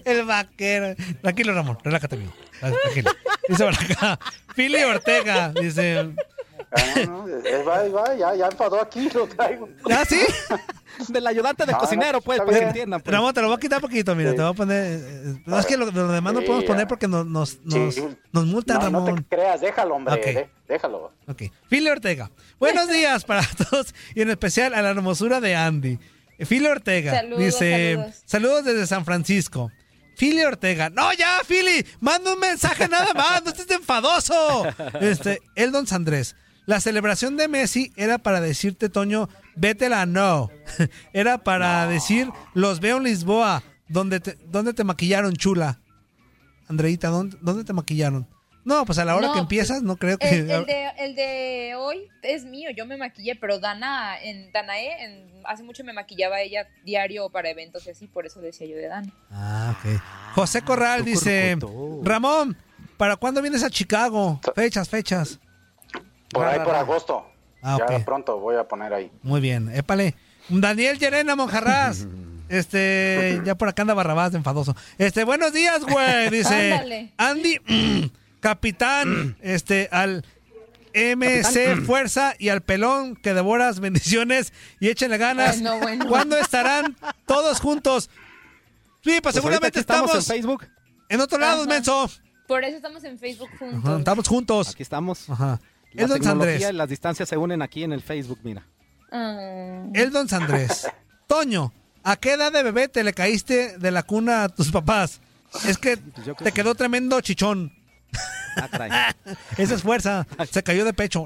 El 0.03 0.25
vaquero. 0.25 0.95
Tranquilo, 1.21 1.53
Ramón, 1.53 1.77
relájate, 1.83 2.15
amigo. 2.15 2.31
Tranquilo. 2.61 3.11
Dice 3.47 3.63
por 3.65 3.73
acá. 3.73 4.19
Pili 4.55 4.83
Ortega 4.83 5.49
dice: 5.59 6.11
Ah, 6.71 6.83
no, 7.05 7.27
no, 7.27 7.37
es- 7.37 7.67
va, 7.67 7.87
va, 7.89 8.15
ya, 8.15 8.35
ya 8.35 8.45
enfadó 8.47 8.79
aquí, 8.81 9.09
lo 9.13 9.27
traigo. 9.27 9.67
¿Ah, 9.91 10.03
sí? 10.07 10.19
Del 11.09 11.25
ayudante 11.25 11.65
de 11.65 11.71
No, 11.71 11.77
no, 11.77 11.83
cocinero, 11.83 12.21
pues, 12.21 12.39
para 12.39 12.51
que 12.59 12.63
entiendan. 12.65 13.01
Pues. 13.01 13.13
Ramón, 13.13 13.33
te 13.33 13.41
lo 13.41 13.47
voy 13.47 13.57
a 13.57 13.59
quitar 13.59 13.81
poquito, 13.81 14.13
mira, 14.15 14.31
Sí. 14.31 14.35
te 14.35 14.41
voy 14.43 14.51
a 14.51 14.53
poner. 14.53 14.99
eh, 15.01 15.41
No 15.45 15.59
es 15.59 15.65
que 15.65 15.75
lo, 15.77 15.89
lo 15.89 16.07
demás 16.09 16.33
no 16.33 16.39
Sí, 16.41 16.45
podemos 16.45 16.65
poner 16.65 16.87
porque 16.87 17.07
nos, 17.07 17.25
nos, 17.25 17.59
nos, 17.65 17.95
Sí. 17.95 18.07
nos 18.31 18.45
multan, 18.45 18.77
No, 18.79 18.89
no 18.89 18.99
Ramón. 18.99 19.23
te 19.23 19.35
creas, 19.35 19.61
déjalo, 19.61 19.95
hombre. 19.95 20.13
Ok. 20.13 20.25
de- 20.25 20.49
déjalo. 20.67 21.11
Ok. 21.27 21.43
Fili 21.67 21.89
Ortega. 21.89 22.29
Buenos 22.59 22.87
días 22.89 23.23
para 23.25 23.41
todos 23.69 23.93
y 24.15 24.21
en 24.21 24.29
especial 24.29 24.73
a 24.73 24.81
la 24.81 24.89
hermosura 24.91 25.41
de 25.41 25.55
Andy. 25.55 25.97
Eh, 26.37 26.45
Fili 26.45 26.67
Ortega 26.67 27.11
Saludos, 27.13 27.39
dice: 27.39 27.93
saludos. 27.95 28.15
saludos 28.25 28.65
desde 28.65 28.85
San 28.87 29.03
Francisco. 29.05 29.71
Fili 30.21 30.43
Ortega. 30.43 30.91
No, 30.91 31.11
ya, 31.13 31.39
Fili. 31.43 31.83
Manda 31.99 32.35
un 32.35 32.39
mensaje 32.39 32.87
nada 32.87 33.11
más. 33.15 33.43
No 33.43 33.49
estés 33.49 33.71
enfadoso. 33.71 34.67
Este, 34.99 35.41
Eldon 35.55 35.87
Sandrés. 35.87 36.35
La 36.67 36.79
celebración 36.79 37.37
de 37.37 37.47
Messi 37.47 37.91
era 37.96 38.19
para 38.19 38.39
decirte, 38.39 38.87
Toño, 38.87 39.29
vétela, 39.55 40.05
no. 40.05 40.51
Era 41.13 41.39
para 41.39 41.87
decir, 41.87 42.29
los 42.53 42.81
veo 42.81 42.98
en 42.98 43.03
Lisboa. 43.05 43.63
¿Dónde 43.87 44.19
te, 44.19 44.37
dónde 44.46 44.75
te 44.75 44.83
maquillaron, 44.83 45.33
chula? 45.33 45.81
Andreita, 46.67 47.07
¿dónde, 47.07 47.35
dónde 47.41 47.63
te 47.63 47.74
maquillaron? 47.74 48.27
No, 48.63 48.85
pues 48.85 49.00
a 49.00 49.05
la 49.05 49.15
hora 49.15 49.27
No, 49.27 49.33
que 49.33 49.39
empiezas, 49.39 49.81
no 49.81 49.95
creo 49.95 50.17
que... 50.17 50.29
El, 50.29 50.51
el 50.51 50.65
de, 50.65 50.91
el 51.00 51.15
de 51.15 51.74
hoy 51.77 52.09
es 52.21 52.45
mío, 52.45 52.69
yo 52.75 52.85
me 52.85 52.97
maquillé, 52.97 53.35
pero 53.35 53.59
Dana, 53.59 54.21
en 54.21 54.51
Danae, 54.51 55.03
en, 55.03 55.31
hace 55.45 55.63
mucho 55.63 55.83
me 55.83 55.93
maquillaba 55.93 56.41
ella 56.41 56.67
diario 56.83 57.29
para 57.29 57.50
eventos 57.50 57.87
y 57.87 57.91
así, 57.91 58.07
por 58.07 58.25
eso 58.25 58.39
decía 58.39 58.67
yo 58.67 58.75
de 58.75 58.87
Dana. 58.87 59.11
Ah, 59.31 59.75
ok. 59.77 60.01
José 60.35 60.61
Corral 60.61 61.03
dice. 61.03 61.57
Ramón, 62.03 62.55
¿para 62.97 63.15
cuándo 63.15 63.41
vienes 63.41 63.63
a 63.63 63.69
Chicago? 63.69 64.39
Fechas, 64.55 64.89
fechas. 64.89 65.39
Por 66.29 66.45
ahí, 66.45 66.59
por 66.59 66.75
agosto. 66.75 67.25
Ah, 67.63 67.77
ya 67.89 68.05
pronto 68.05 68.39
voy 68.39 68.55
a 68.55 68.67
poner 68.67 68.93
ahí. 68.93 69.11
Muy 69.24 69.41
bien, 69.41 69.74
épale. 69.75 70.15
Daniel 70.50 70.97
Llerena 71.00 71.35
Monjarraz. 71.35 72.05
Este, 72.51 73.41
ya 73.45 73.55
por 73.55 73.69
acá 73.69 73.83
anda 73.83 73.93
Barrabás 73.93 74.33
de 74.33 74.37
enfadoso. 74.37 74.75
Este, 74.97 75.24
buenos 75.24 75.53
días, 75.53 75.85
güey. 75.85 76.29
Dice 76.31 76.74
Ándale. 76.74 77.13
Andy, 77.15 78.11
capitán, 78.41 79.37
este, 79.41 79.87
al 79.91 80.25
MC 80.93 81.77
Fuerza 81.85 82.35
y 82.37 82.49
al 82.49 82.61
pelón 82.61 83.15
que 83.15 83.33
devoras 83.33 83.79
bendiciones 83.79 84.51
y 84.81 84.89
échenle 84.89 85.17
ganas. 85.17 85.55
Ay, 85.57 85.61
no, 85.61 85.79
bueno. 85.79 86.07
¿Cuándo 86.07 86.37
estarán 86.37 86.97
todos 87.25 87.59
juntos? 87.61 88.09
Sí, 89.03 89.11
pues, 89.11 89.21
Pues 89.21 89.35
seguramente 89.35 89.67
aquí 89.69 89.79
estamos, 89.79 90.13
en 90.13 90.21
Facebook. 90.23 90.67
en 91.09 91.21
otro 91.21 91.39
lado, 91.39 91.61
Ajá. 91.61 91.69
menso. 91.69 92.11
Por 92.47 92.63
eso 92.65 92.75
estamos 92.75 93.03
en 93.05 93.17
Facebook 93.17 93.49
Ajá, 93.55 93.57
juntos. 93.71 93.99
estamos 93.99 94.27
juntos. 94.27 94.69
Aquí 94.71 94.83
estamos. 94.83 95.29
Ajá. 95.29 95.59
La 95.93 96.03
Eldon 96.03 96.19
tecnología 96.19 96.51
Sandrés. 96.53 96.69
y 96.73 96.77
las 96.77 96.89
distancias 96.89 97.29
se 97.29 97.37
unen 97.37 97.61
aquí 97.61 97.83
en 97.83 97.93
el 97.93 98.01
Facebook, 98.01 98.39
mira. 98.43 98.65
Ah. 99.11 99.83
Eldon 99.93 100.27
Sandrés. 100.29 100.87
Toño, 101.27 101.73
¿a 102.03 102.15
qué 102.17 102.33
edad 102.33 102.51
de 102.51 102.63
bebé 102.63 102.87
te 102.89 103.03
le 103.03 103.13
caíste 103.13 103.77
de 103.77 103.91
la 103.91 104.03
cuna 104.03 104.43
a 104.43 104.49
tus 104.49 104.71
papás? 104.71 105.19
Es 105.65 105.77
que 105.77 105.97
Pues 105.97 106.37
te 106.37 106.51
quedó 106.51 106.75
tremendo 106.75 107.19
chichón. 107.21 107.73
Ah, 108.57 108.67
caray. 108.69 108.91
Esa 109.57 109.75
es 109.75 109.81
fuerza. 109.81 110.27
Se 110.51 110.61
cayó 110.63 110.83
de 110.85 110.93
pecho. 110.93 111.25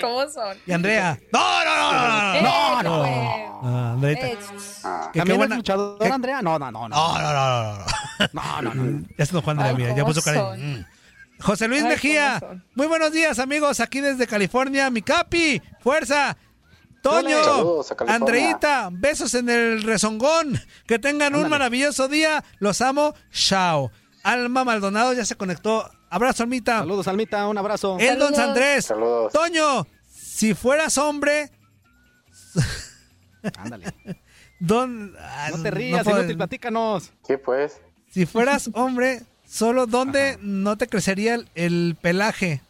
¿Cómo 0.00 0.28
son? 0.30 0.56
Y 0.66 0.72
Andrea. 0.72 1.18
No, 1.32 1.64
no, 1.64 1.76
no, 1.76 1.92
no, 1.92 2.34
Eh, 2.34 2.42
no. 2.42 2.78
¿qué 2.78 2.84
no. 2.84 3.00
fue? 3.02 3.46
Ah, 3.62 3.90
Andreita. 3.94 4.26
Eh, 4.26 4.38
Ah, 4.84 5.10
qué 5.12 5.18
¿También 5.20 5.38
buena- 5.38 5.54
es 5.54 5.58
luchador, 5.58 5.98
que- 5.98 6.06
Andrea? 6.08 6.42
No, 6.42 6.58
no, 6.58 6.70
no. 6.70 6.88
No, 6.88 6.88
no, 6.88 7.22
no, 7.22 7.32
no, 7.32 7.78
no. 7.78 7.84
No, 8.32 8.62
no, 8.62 8.74
no. 8.74 9.06
Ya 9.18 9.26
se 9.26 9.32
enojó 9.32 9.50
Andrea, 9.50 9.70
Ay, 9.70 9.76
mira. 9.76 9.88
Ya 9.90 10.02
¿cómo 10.02 10.06
puso 10.14 10.22
cara. 10.22 10.56
Mm. 10.56 10.84
José 11.40 11.68
Luis 11.68 11.82
Ay, 11.82 11.88
Mejía. 11.90 12.40
Muy 12.74 12.86
buenos 12.86 13.12
días, 13.12 13.38
amigos. 13.38 13.80
Aquí 13.80 14.00
desde 14.00 14.26
California. 14.26 14.90
Mi 14.90 15.02
capi. 15.02 15.60
Fuerza. 15.80 16.36
Toño, 17.02 17.42
Saludos. 17.42 17.92
Andreita, 18.08 18.88
besos 18.92 19.32
en 19.34 19.48
el 19.48 19.82
rezongón. 19.82 20.60
Que 20.86 20.98
tengan 20.98 21.32
un 21.34 21.44
Ándale. 21.44 21.48
maravilloso 21.50 22.08
día. 22.08 22.44
Los 22.58 22.80
amo. 22.82 23.14
Chao. 23.32 23.90
Alma 24.22 24.64
Maldonado 24.64 25.12
ya 25.12 25.24
se 25.24 25.34
conectó. 25.36 25.90
Abrazo, 26.10 26.42
Almita. 26.42 26.78
Saludos, 26.80 27.08
Almita, 27.08 27.46
un 27.48 27.56
abrazo. 27.58 27.96
Eldon 27.98 28.34
Saludos. 28.34 28.36
Sandrés. 28.36 28.84
Saludos. 28.84 29.32
Toño, 29.32 29.86
si 30.10 30.54
fueras 30.54 30.98
hombre, 30.98 31.50
Ándale. 33.58 33.94
don, 34.58 35.14
ah, 35.18 35.48
No 35.52 35.62
te 35.62 35.70
rías, 35.70 36.04
puedo- 36.04 36.18
inútil, 36.20 36.36
platícanos. 36.36 37.10
sí, 37.26 37.36
pues. 37.36 37.80
Si 38.10 38.26
fueras 38.26 38.70
hombre, 38.74 39.22
solo 39.48 39.86
dónde 39.86 40.38
no 40.42 40.76
te 40.76 40.88
crecería 40.88 41.34
el, 41.34 41.48
el 41.54 41.96
pelaje, 42.00 42.60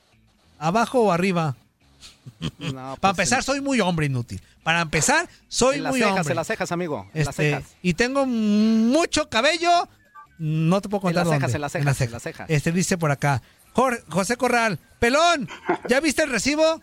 abajo 0.59 1.01
o 1.01 1.13
arriba. 1.13 1.57
No, 2.59 2.97
Para 3.01 3.15
pues, 3.15 3.29
empezar, 3.29 3.43
soy 3.43 3.61
muy 3.61 3.81
hombre 3.81 4.07
inútil. 4.07 4.41
Para 4.63 4.83
empezar, 4.83 5.29
soy 5.49 5.77
en 5.77 5.85
las 5.85 5.93
muy 5.93 6.01
cejas, 6.01 6.19
hombre. 6.19 6.33
en 6.33 6.37
las 6.37 6.47
cejas, 6.47 6.73
amigo. 6.73 7.09
En 7.15 7.25
las 7.25 7.29
Este, 7.39 7.51
cejas. 7.51 7.65
y 7.83 7.95
tengo 7.95 8.27
mucho 8.27 9.29
cabello. 9.31 9.89
No 10.43 10.81
te 10.81 10.89
puedo 10.89 11.03
contar 11.03 11.23
En 11.25 11.29
las 11.29 11.37
cejas, 11.37 11.53
dónde. 11.53 11.57
en 11.57 11.61
las 11.61 11.73
cejas, 11.73 12.01
en 12.01 12.13
las 12.13 12.23
cejas. 12.23 12.47
Este 12.49 12.73
dice 12.73 12.97
por 12.97 13.11
acá. 13.11 13.43
José 14.09 14.37
Corral, 14.39 14.79
pelón, 14.99 15.49
¿ya 15.87 16.01
viste 16.01 16.23
el 16.23 16.31
recibo? 16.31 16.81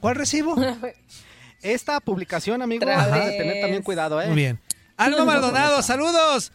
¿Cuál 0.00 0.16
recibo? 0.16 0.56
Esta 1.62 2.00
publicación, 2.00 2.60
amigo, 2.60 2.84
has 2.88 3.10
de 3.12 3.38
tener 3.38 3.60
también 3.60 3.82
cuidado, 3.82 4.20
¿eh? 4.20 4.26
Muy 4.26 4.36
bien. 4.36 4.60
Alma 4.96 5.24
Maldonado, 5.24 5.80
saludos. 5.82 6.52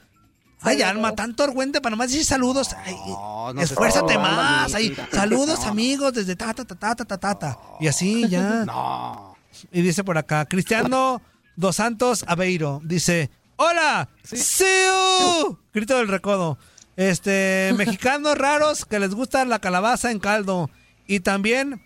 Ay. 0.61 0.81
Alma, 0.81 1.13
tanto 1.15 1.43
argüente 1.43 1.81
para 1.81 1.91
nomás 1.91 2.09
decir 2.11 2.25
saludos. 2.25 2.73
Ay, 2.85 2.95
No, 3.07 3.53
no 3.53 3.59
se 3.61 3.65
esfuérzate 3.65 4.17
más. 4.17 4.73
Ay, 4.73 4.95
saludos, 5.11 5.59
No. 5.61 5.67
amigos, 5.71 6.13
desde 6.13 6.35
ta, 6.35 6.53
ta, 6.53 6.63
ta, 6.65 6.75
ta, 6.75 6.95
ta, 6.95 7.05
ta, 7.05 7.17
ta, 7.17 7.39
ta. 7.39 7.59
Y 7.79 7.87
así 7.87 8.27
ya. 8.29 8.63
No. 8.65 9.35
Y 9.71 9.81
dice 9.81 10.03
por 10.03 10.17
acá, 10.17 10.45
Cristiano 10.45 11.21
Dos 11.55 11.75
Santos 11.77 12.23
Aveiro. 12.27 12.79
Dice, 12.83 13.29
hola, 13.63 14.09
¡Siu! 14.23 15.57
Grito 15.73 15.97
del 15.97 16.07
recodo. 16.07 16.57
Este, 16.95 17.73
mexicanos 17.77 18.37
raros 18.37 18.85
que 18.85 18.99
les 18.99 19.15
gusta 19.15 19.45
la 19.45 19.59
calabaza 19.59 20.11
en 20.11 20.19
caldo. 20.19 20.69
Y 21.07 21.21
también 21.21 21.81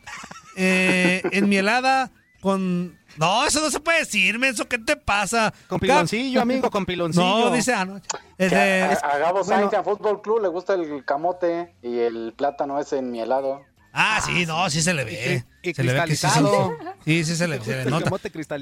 eh, 0.55 1.21
en 1.31 1.49
mi 1.49 1.57
helada 1.57 2.11
con... 2.41 2.97
No, 3.17 3.47
eso 3.47 3.61
no 3.61 3.71
se 3.71 3.79
puede 3.79 3.99
decir, 3.99 4.37
menso, 4.37 4.67
¿qué 4.67 4.77
te 4.77 4.95
pasa? 4.95 5.51
Con 5.67 5.79
piloncillo, 5.79 6.39
amigo, 6.39 6.69
con 6.69 6.85
piloncillo. 6.85 7.39
No, 7.39 7.49
dice 7.49 7.73
anoche. 7.73 8.07
Que 8.37 8.45
Este, 8.45 8.81
a, 8.83 8.91
a 8.91 9.17
Gabo 9.17 9.43
bueno. 9.43 9.69
Sainz 9.69 9.73
en 9.73 9.83
Fútbol 9.83 10.21
Club 10.21 10.41
le 10.43 10.47
gusta 10.49 10.75
el 10.75 11.03
camote 11.03 11.73
y 11.81 11.97
el 11.97 12.33
plátano 12.37 12.79
ese 12.79 12.99
en 12.99 13.09
mi 13.09 13.19
helado. 13.19 13.65
Ah, 13.97 14.21
sí, 14.25 14.45
no, 14.45 14.69
sí 14.69 14.81
se 14.81 14.93
le 14.93 15.03
ve. 15.03 15.43
y 15.63 15.73
se 15.73 15.83
le 15.83 15.93
ve 15.93 16.03
que 16.05 16.15
sí, 16.15 16.27
sí, 17.05 17.23
sí 17.25 17.35
se 17.35 17.47
le, 17.47 17.61
se 17.63 17.83
le 17.83 17.89
nota. 17.89 18.09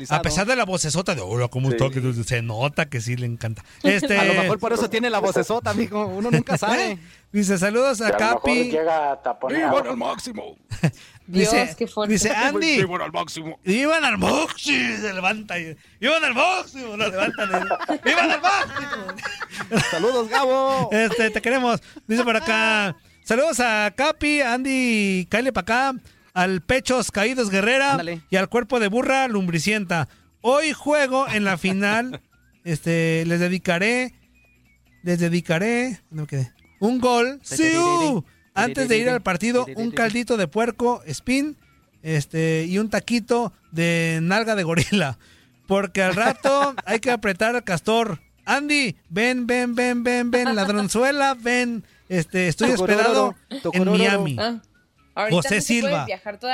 A 0.10 0.22
pesar 0.22 0.48
de 0.48 0.56
la 0.56 0.66
vocesota 0.66 1.14
de 1.14 1.22
hola, 1.22 1.48
¿cómo 1.50 1.70
está? 1.70 1.90
Que 1.90 2.02
Se 2.24 2.42
nota 2.42 2.86
que 2.88 3.02
sí 3.02 3.16
le 3.16 3.26
encanta. 3.26 3.64
Este, 3.84 4.18
A 4.18 4.26
lo 4.26 4.34
mejor 4.34 4.60
por 4.60 4.74
eso 4.74 4.90
tiene 4.90 5.10
la 5.10 5.20
vocesota, 5.20 5.70
amigo. 5.72 6.06
Uno 6.08 6.32
nunca 6.32 6.58
sabe. 6.58 6.98
Dice, 7.32 7.58
saludos 7.58 8.00
a 8.02 8.16
Capi. 8.16 8.72
llega 8.72 9.12
a 9.12 9.22
taponear. 9.22 9.76
al 9.88 9.98
máximo! 9.98 10.56
Dice, 11.28 11.66
Dios, 11.66 11.76
qué 11.76 11.88
fuerte. 11.88 12.14
dice 12.14 12.30
Andy. 12.30 12.78
¡Vivan 12.78 13.02
al 13.02 13.12
máximo! 13.12 13.60
Iban 13.66 14.06
al 14.06 14.18
máximo, 14.20 14.98
se 15.02 15.12
levanta. 15.12 15.60
y- 15.60 15.76
Iban 16.00 16.24
al 16.24 16.36
máximo, 16.36 16.96
lo 16.96 17.10
levantan. 17.10 17.50
y- 18.06 18.10
Iban 18.10 18.30
al 18.32 18.42
máximo. 18.42 19.82
Saludos, 19.92 20.30
Gabo. 20.30 20.90
Este, 20.92 21.32
te 21.32 21.42
queremos. 21.42 21.82
Dice 22.08 22.24
por 22.24 22.36
acá. 22.38 22.96
Saludos 23.26 23.60
a 23.60 23.92
Capi, 23.98 24.42
Andy, 24.42 25.28
Kyle 25.32 25.52
para 25.52 25.62
acá, 25.90 26.00
al 26.36 26.62
Pechos 26.62 27.10
Caídos 27.10 27.50
Guerrera 27.50 27.94
Ándale. 27.94 28.22
y 28.30 28.36
al 28.36 28.50
Cuerpo 28.50 28.80
de 28.80 28.88
Burra 28.88 29.28
Lumbricienta. 29.28 30.08
Hoy 30.42 30.74
juego 30.74 31.28
en 31.28 31.44
la 31.44 31.58
final. 31.58 32.22
este, 32.64 33.24
les 33.26 33.40
dedicaré. 33.40 34.14
Les 35.02 35.18
dedicaré. 35.18 36.02
No 36.12 36.22
me 36.22 36.28
quedé. 36.28 36.54
Un 36.80 37.00
gol. 37.00 37.40
¡Sí! 37.42 37.76
uh, 37.76 38.24
Antes 38.54 38.88
de 38.90 39.00
ir 39.00 39.10
al 39.10 39.24
partido, 39.24 39.66
un 39.76 39.90
caldito 39.90 40.38
de 40.38 40.48
puerco, 40.48 41.02
spin, 41.08 41.58
este, 42.04 42.66
y 42.70 42.78
un 42.78 42.92
taquito 42.92 43.54
de 43.72 44.20
nalga 44.22 44.54
de 44.56 44.62
gorila. 44.62 45.18
Porque 45.66 46.04
al 46.04 46.14
rato 46.14 46.76
hay 46.86 47.00
que 47.00 47.10
apretar 47.10 47.56
al 47.56 47.64
castor. 47.64 48.22
Andy, 48.46 48.96
ven, 49.10 49.48
ven, 49.48 49.74
ven, 49.74 50.04
ven, 50.04 50.30
ven, 50.30 50.56
ladronzuela, 50.56 51.34
ven. 51.34 51.84
Este, 52.10 52.48
estoy 52.48 52.72
hospedado 52.72 53.36
en. 53.74 53.86
Miami. 53.92 54.38
Ah, 54.40 55.28
José 55.32 55.62
Silva 55.62 56.06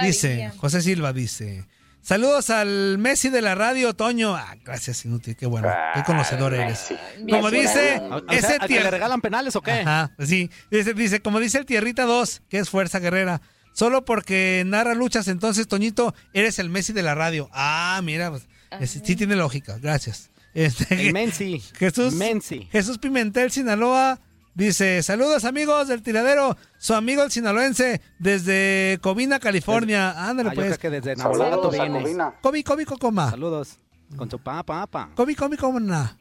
dice, 0.03 0.51
José 0.57 0.81
Silva 0.83 1.13
dice, 1.13 1.65
saludos 2.01 2.51
al 2.51 2.97
Messi 2.99 3.29
de 3.29 3.41
la 3.41 3.55
radio, 3.55 3.95
Toño. 3.95 4.35
Ah, 4.35 4.55
gracias, 4.63 5.03
inútil, 5.03 5.35
qué 5.35 5.47
bueno, 5.47 5.67
qué 5.95 6.03
conocedor 6.03 6.53
Ay, 6.53 6.59
eres. 6.61 6.93
Como 7.29 7.49
dice, 7.49 7.99
ese 8.29 8.47
sea, 8.47 8.55
¿a 8.61 8.67
que 8.67 8.75
tier- 8.75 8.83
le 8.83 8.91
regalan 8.91 9.19
penales 9.19 9.55
o 9.55 9.61
qué? 9.61 9.71
Ajá, 9.71 10.11
sí. 10.19 10.51
Dice, 10.69 10.93
dice, 10.93 11.21
como 11.21 11.39
dice 11.39 11.57
el 11.57 11.65
Tierrita 11.65 12.03
2, 12.03 12.43
que 12.49 12.59
es 12.59 12.69
Fuerza 12.69 12.99
Guerrera. 12.99 13.41
Solo 13.73 14.05
porque 14.05 14.63
narra 14.67 14.93
luchas, 14.93 15.27
entonces, 15.27 15.67
Toñito, 15.67 16.13
eres 16.33 16.59
el 16.59 16.69
Messi 16.69 16.93
de 16.93 17.01
la 17.03 17.15
radio. 17.15 17.49
Ah, 17.53 17.99
mira, 18.03 18.29
pues, 18.29 18.47
es- 18.79 19.01
sí 19.03 19.15
tiene 19.15 19.35
lógica, 19.35 19.77
gracias. 19.81 20.29
Este, 20.53 21.11
Menzi. 21.13 21.63
Jesús, 21.79 22.13
Menzi. 22.13 22.67
Jesús 22.71 22.97
Pimentel, 22.99 23.49
Sinaloa, 23.51 24.19
dice, 24.53 25.01
saludos 25.03 25.45
amigos 25.45 25.87
del 25.87 26.01
tiradero, 26.01 26.57
su 26.77 26.93
amigo 26.93 27.23
el 27.23 27.31
sinaloense, 27.31 28.01
desde 28.19 28.99
Covina, 29.01 29.39
California. 29.39 30.27
Ándale 30.29 30.49
Ah, 30.49 30.53
yo 30.53 30.55
pues. 30.61 30.77
creo 30.77 30.79
que 30.79 30.89
desde 30.89 31.15
Navolato 31.15 31.51
Saludos 31.71 31.79
a 31.79 31.83
viene. 31.83 32.01
Covina. 32.01 32.33
Comi, 32.41 32.63
comi, 32.63 32.85
cocoma. 32.85 33.29
Saludos. 33.31 33.79
Con 34.17 34.29
su 34.29 34.39
papa, 34.39 34.85
papa. 34.87 35.09
Comi, 35.15 35.35
comi, 35.35 35.57
coma. 35.57 36.17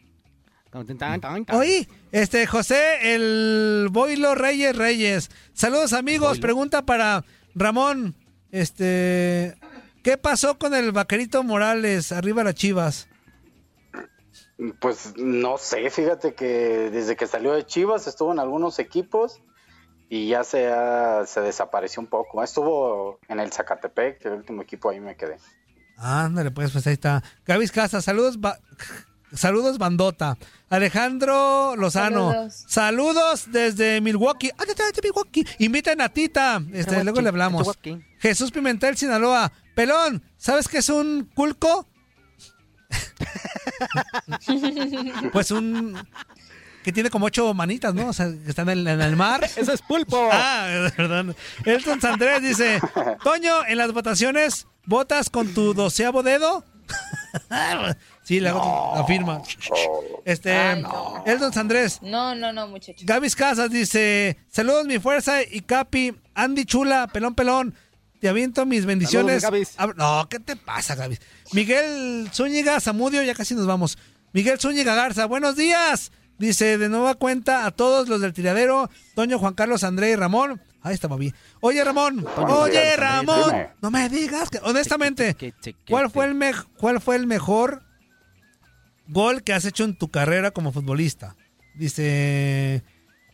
Con 0.71 0.87
tan, 0.87 0.97
tan, 0.99 1.21
tan, 1.21 1.45
tan. 1.45 1.57
Oí, 1.57 1.89
este, 2.13 2.47
José, 2.47 3.15
el 3.15 3.89
Boilo 3.91 4.37
Reyes 4.37 4.77
Reyes. 4.77 5.31
Saludos 5.53 5.93
amigos, 5.93 6.39
pregunta 6.39 6.83
para 6.87 7.25
Ramón, 7.57 8.15
este, 8.53 9.57
¿qué 10.05 10.17
pasó 10.17 10.59
con 10.59 10.75
el 10.75 10.93
vaquerito 10.93 11.43
Morales? 11.43 12.13
Arriba 12.13 12.45
las 12.45 12.55
chivas. 12.55 13.09
Pues 14.81 15.15
no 15.17 15.57
sé, 15.59 15.89
fíjate 15.91 16.35
que 16.35 16.91
desde 16.91 17.17
que 17.17 17.27
salió 17.27 17.53
de 17.53 17.65
Chivas 17.65 18.07
estuvo 18.07 18.31
en 18.33 18.39
algunos 18.39 18.79
equipos 18.79 19.41
y 20.11 20.29
ya 20.29 20.45
se, 20.45 20.69
ha- 20.71 21.25
se 21.27 21.41
desapareció 21.41 22.03
un 22.03 22.09
poco. 22.09 22.43
Estuvo 22.43 23.19
en 23.29 23.41
el 23.41 23.51
Zacatepec, 23.53 24.25
el 24.27 24.33
último 24.33 24.61
equipo 24.63 24.91
ahí 24.91 25.01
me 25.01 25.17
quedé. 25.17 25.39
Ándale, 25.97 26.51
pues, 26.51 26.73
pues 26.73 26.87
ahí 26.87 26.95
está. 26.95 27.23
Gavis 27.47 27.73
Casa, 27.73 28.03
saludos, 28.03 28.41
ba- 28.41 28.59
saludos, 29.33 29.79
bandota. 29.79 30.37
Alejandro 30.69 31.75
Lozano, 31.77 32.31
saludos, 32.33 32.65
Saludos. 32.69 33.45
desde 33.53 34.01
Milwaukee. 34.01 34.51
Ah, 34.59 34.65
Milwaukee. 35.03 35.47
Inviten 35.59 36.01
a 36.01 36.09
Tita, 36.09 36.61
este, 36.73 37.03
luego 37.05 37.21
le 37.21 37.29
hablamos. 37.29 37.61
Milwaukee. 37.61 38.05
Jesús 38.19 38.51
Pimentel, 38.51 38.97
Sinaloa. 38.97 39.51
Pelón, 39.75 40.23
¿sabes 40.37 40.69
qué 40.69 40.79
es 40.79 40.89
un 40.91 41.31
culco? 41.35 41.87
Pues 45.33 45.51
un... 45.51 45.97
Que 46.83 46.93
tiene 46.93 47.11
como 47.11 47.27
ocho 47.27 47.53
manitas, 47.53 47.93
¿no? 47.93 48.09
O 48.09 48.13
sea, 48.15 48.27
que 48.29 48.49
están 48.49 48.71
en, 48.71 48.87
en 48.89 49.03
el 49.03 49.15
mar. 49.15 49.45
Eso 49.57 49.73
es 49.73 49.83
pulpo. 49.83 50.31
Ah, 50.33 50.91
perdón. 50.97 51.37
Elton 51.67 52.01
Sandrés 52.01 52.41
dice, 52.41 52.81
Toño, 53.23 53.67
en 53.67 53.77
las 53.77 53.93
votaciones, 53.93 54.67
¿votas 54.87 55.29
con 55.29 55.53
tu 55.53 55.75
doceavo 55.75 56.23
dedo? 56.23 56.65
sí, 58.23 58.41
le 58.41 58.49
hago 58.49 58.95
la 58.97 59.05
firma. 59.05 59.43
Este, 60.25 60.77
no. 60.77 61.23
Elton 61.27 61.53
Sandrés, 61.53 62.01
No, 62.03 62.35
no, 62.35 62.51
no, 62.53 62.67
muchachos. 62.69 63.05
Gavis 63.05 63.37
Casas 63.37 63.71
dice, 63.71 64.39
saludos 64.49 64.87
mi 64.87 64.99
fuerza 64.99 65.43
y 65.43 65.61
Capi, 65.61 66.15
Andy 66.35 66.65
Chula, 66.65 67.09
pelón 67.09 67.35
pelón, 67.35 67.75
te 68.21 68.29
aviento 68.29 68.67
mis 68.67 68.87
bendiciones. 68.87 69.43
Saludos, 69.43 69.75
Gavis. 69.77 69.97
No, 69.97 70.29
¿qué 70.29 70.39
te 70.39 70.57
pasa, 70.57 70.95
Gavis? 70.95 71.21
Miguel 71.53 72.29
Zúñiga 72.33 72.79
Zamudio, 72.81 73.23
ya 73.23 73.35
casi 73.35 73.55
nos 73.55 73.67
vamos. 73.67 73.99
Miguel 74.33 74.59
Zúñiga 74.61 74.95
Garza, 74.95 75.27
buenos 75.27 75.57
días. 75.57 76.13
Dice, 76.39 76.79
de 76.79 76.89
nueva 76.89 77.15
cuenta 77.17 77.67
a 77.67 77.71
todos 77.71 78.09
los 78.09 78.21
del 78.23 78.33
tiradero, 78.33 78.89
Toño, 79.15 79.39
Juan 79.39 79.53
Carlos, 79.55 79.85
André 79.85 80.11
y 80.11 80.17
Ramón. 80.17 80.61
Ahí 80.83 80.95
estaba 80.95 81.17
bien. 81.17 81.35
Oye, 81.61 81.85
Ramón, 81.85 82.27
oye, 82.37 82.97
Ramón, 82.97 83.53
no 83.83 83.91
me 83.91 84.09
digas 84.09 84.49
que, 84.49 84.59
honestamente, 84.63 85.37
¿cuál 85.89 86.11
fue 86.11 86.25
el 86.25 86.35
me- 86.35 86.55
cuál 86.79 87.03
fue 87.03 87.17
el 87.17 87.27
mejor 87.27 87.83
gol 89.09 89.43
que 89.43 89.53
has 89.53 89.67
hecho 89.67 89.85
en 89.85 89.95
tu 89.99 90.09
carrera 90.11 90.51
como 90.53 90.73
futbolista? 90.73 91.37
Dice, 91.75 92.83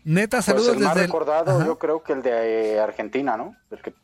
neta, 0.03 0.39
Pues 0.39 0.47
saludos 0.47 0.77
el 0.77 0.81
más 0.81 0.95
desde 0.95 1.05
el- 1.05 1.07
recordado 1.13 1.57
Ajá. 1.59 1.67
yo 1.67 1.79
creo 1.79 2.03
que 2.03 2.13
el 2.15 2.23
de 2.23 2.75
eh, 2.75 2.81
Argentina, 2.81 3.37
¿no? 3.37 3.55
El 3.71 3.79
que- 3.81 3.95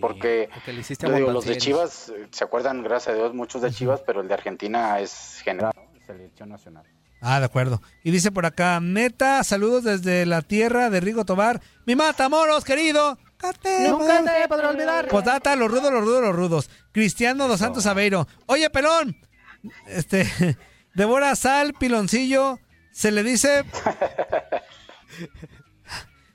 porque 0.00 0.48
porque 0.52 0.72
le 0.72 0.80
hiciste 0.80 1.06
a 1.06 1.10
yo 1.10 1.16
digo, 1.16 1.32
los 1.32 1.44
de. 1.44 1.56
Chivas, 1.56 2.12
se 2.30 2.44
acuerdan, 2.44 2.82
gracias 2.82 3.14
a 3.14 3.18
Dios, 3.18 3.34
muchos 3.34 3.62
de 3.62 3.70
Chivas, 3.70 4.02
pero 4.06 4.20
el 4.20 4.28
de 4.28 4.34
Argentina 4.34 4.98
es 5.00 5.40
general, 5.44 5.72
¿no? 5.76 5.82
Selección 6.06 6.48
nacional. 6.48 6.84
Ah, 7.22 7.38
de 7.38 7.46
acuerdo. 7.46 7.82
Y 8.02 8.10
dice 8.10 8.32
por 8.32 8.46
acá, 8.46 8.80
neta, 8.80 9.44
saludos 9.44 9.84
desde 9.84 10.24
la 10.24 10.40
tierra 10.42 10.88
de 10.88 11.00
Rigo 11.00 11.24
Tobar. 11.24 11.60
Mi 11.84 11.94
Matamoros, 11.94 12.64
querido. 12.64 13.18
Cate, 13.36 13.88
Nunca 13.88 14.22
madre. 14.22 14.42
te 14.42 14.48
podré 14.48 14.66
olvidar. 14.66 15.08
Postdata, 15.08 15.54
los 15.56 15.70
rudos, 15.70 15.92
los 15.92 16.02
rudos, 16.02 16.22
los 16.22 16.34
rudos. 16.34 16.70
Cristiano 16.92 17.46
dos 17.46 17.60
Santos 17.60 17.86
Aveiro. 17.86 18.26
Oye, 18.46 18.68
pelón. 18.70 19.16
Este, 19.86 20.56
Devora 20.94 21.36
Sal, 21.36 21.74
Piloncillo. 21.74 22.58
Se 22.92 23.12
le 23.12 23.22
dice, 23.22 23.64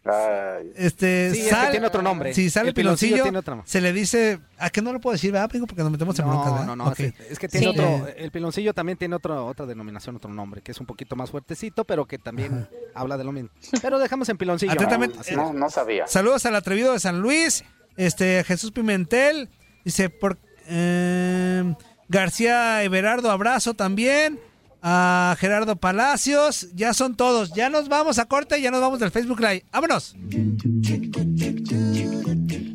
Ay, 0.06 0.72
este, 0.76 1.32
Sí, 1.34 1.40
es 1.40 1.44
que 1.46 1.50
Sal. 1.50 1.72
tiene 1.72 1.88
otro 1.88 2.02
nombre. 2.04 2.32
Si 2.34 2.50
sale 2.52 2.70
El 2.70 2.76
Piloncillo 2.76 3.16
Piloncillo, 3.16 3.24
tiene 3.24 3.38
otro. 3.40 3.64
se 3.66 3.82
le 3.82 3.92
dice, 3.92 4.40
¿a 4.60 4.70
qué 4.70 4.82
no 4.84 4.94
lo 4.94 5.00
puedo 5.02 5.14
decir, 5.14 5.32
verdad, 5.32 5.50
amigo? 5.52 5.66
Porque 5.66 5.82
nos 5.82 5.92
metemos 5.92 6.18
en 6.20 6.26
broncas, 6.28 6.48
No, 6.48 6.52
¿verdad? 6.60 6.66
no, 6.68 6.76
no. 6.76 6.92
Es, 6.92 7.14
es 7.32 7.40
que 7.40 7.48
tiene 7.48 7.66
Sí. 7.74 7.80
otro. 7.80 8.08
El 8.16 8.30
piloncillo 8.32 8.74
también 8.76 8.98
tiene 9.00 9.16
otro, 9.16 9.46
otra 9.48 9.66
denominación, 9.66 10.16
otro 10.16 10.32
nombre, 10.32 10.62
que 10.62 10.72
es 10.74 10.80
un 10.80 10.86
poquito 10.86 11.16
más 11.16 11.32
fuertecito, 11.32 11.86
pero 11.86 12.06
que 12.06 12.20
también 12.20 12.68
habla 12.94 13.18
de 13.18 13.24
lo 13.24 13.32
mismo. 13.32 13.50
Pero 13.82 13.98
dejamos 13.98 14.30
en 14.30 14.38
piloncillo. 14.38 14.74
Atentamente, 14.74 15.18
no, 15.36 15.54
no 15.54 15.70
sabía. 15.72 16.06
Saludos 16.08 16.46
al 16.46 16.56
atrevido 16.56 16.94
de 16.94 17.00
San 17.00 17.20
Luis, 17.22 17.64
este 17.98 18.44
Jesús 18.44 18.72
Pimentel, 18.72 19.50
dice 19.84 20.10
por 20.12 20.38
eh, 20.68 21.74
García 22.10 22.84
Everardo, 22.84 23.32
abrazo 23.32 23.74
también. 23.74 24.40
A 24.88 25.36
Gerardo 25.40 25.78
Palacios, 25.78 26.68
ya 26.76 26.94
son 26.94 27.16
todos. 27.18 27.54
Ya 27.54 27.72
nos 27.72 27.90
vamos 27.90 28.20
a 28.20 28.26
corte, 28.26 28.62
ya 28.62 28.70
nos 28.70 28.82
vamos 28.82 29.00
del 29.00 29.10
Facebook 29.10 29.40
Live. 29.40 29.66
¡Vámonos! 29.72 30.16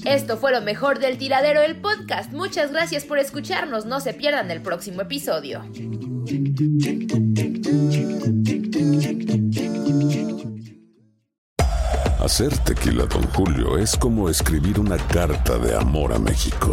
Esto 0.04 0.36
fue 0.36 0.50
lo 0.50 0.60
mejor 0.60 0.98
del 0.98 1.18
tiradero 1.18 1.60
del 1.60 1.76
podcast. 1.76 2.32
Muchas 2.32 2.72
gracias 2.72 3.04
por 3.04 3.20
escucharnos. 3.20 3.86
No 3.86 4.00
se 4.00 4.12
pierdan 4.12 4.50
el 4.50 4.60
próximo 4.60 5.02
episodio. 5.02 5.62
Hacer 12.18 12.58
tequila, 12.64 13.04
Don 13.04 13.22
Julio, 13.28 13.78
es 13.78 13.96
como 13.96 14.28
escribir 14.28 14.80
una 14.80 14.96
carta 14.96 15.58
de 15.58 15.76
amor 15.76 16.12
a 16.12 16.18
México. 16.18 16.72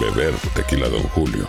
Beber 0.00 0.34
tequila, 0.56 0.88
Don 0.88 1.04
Julio, 1.10 1.48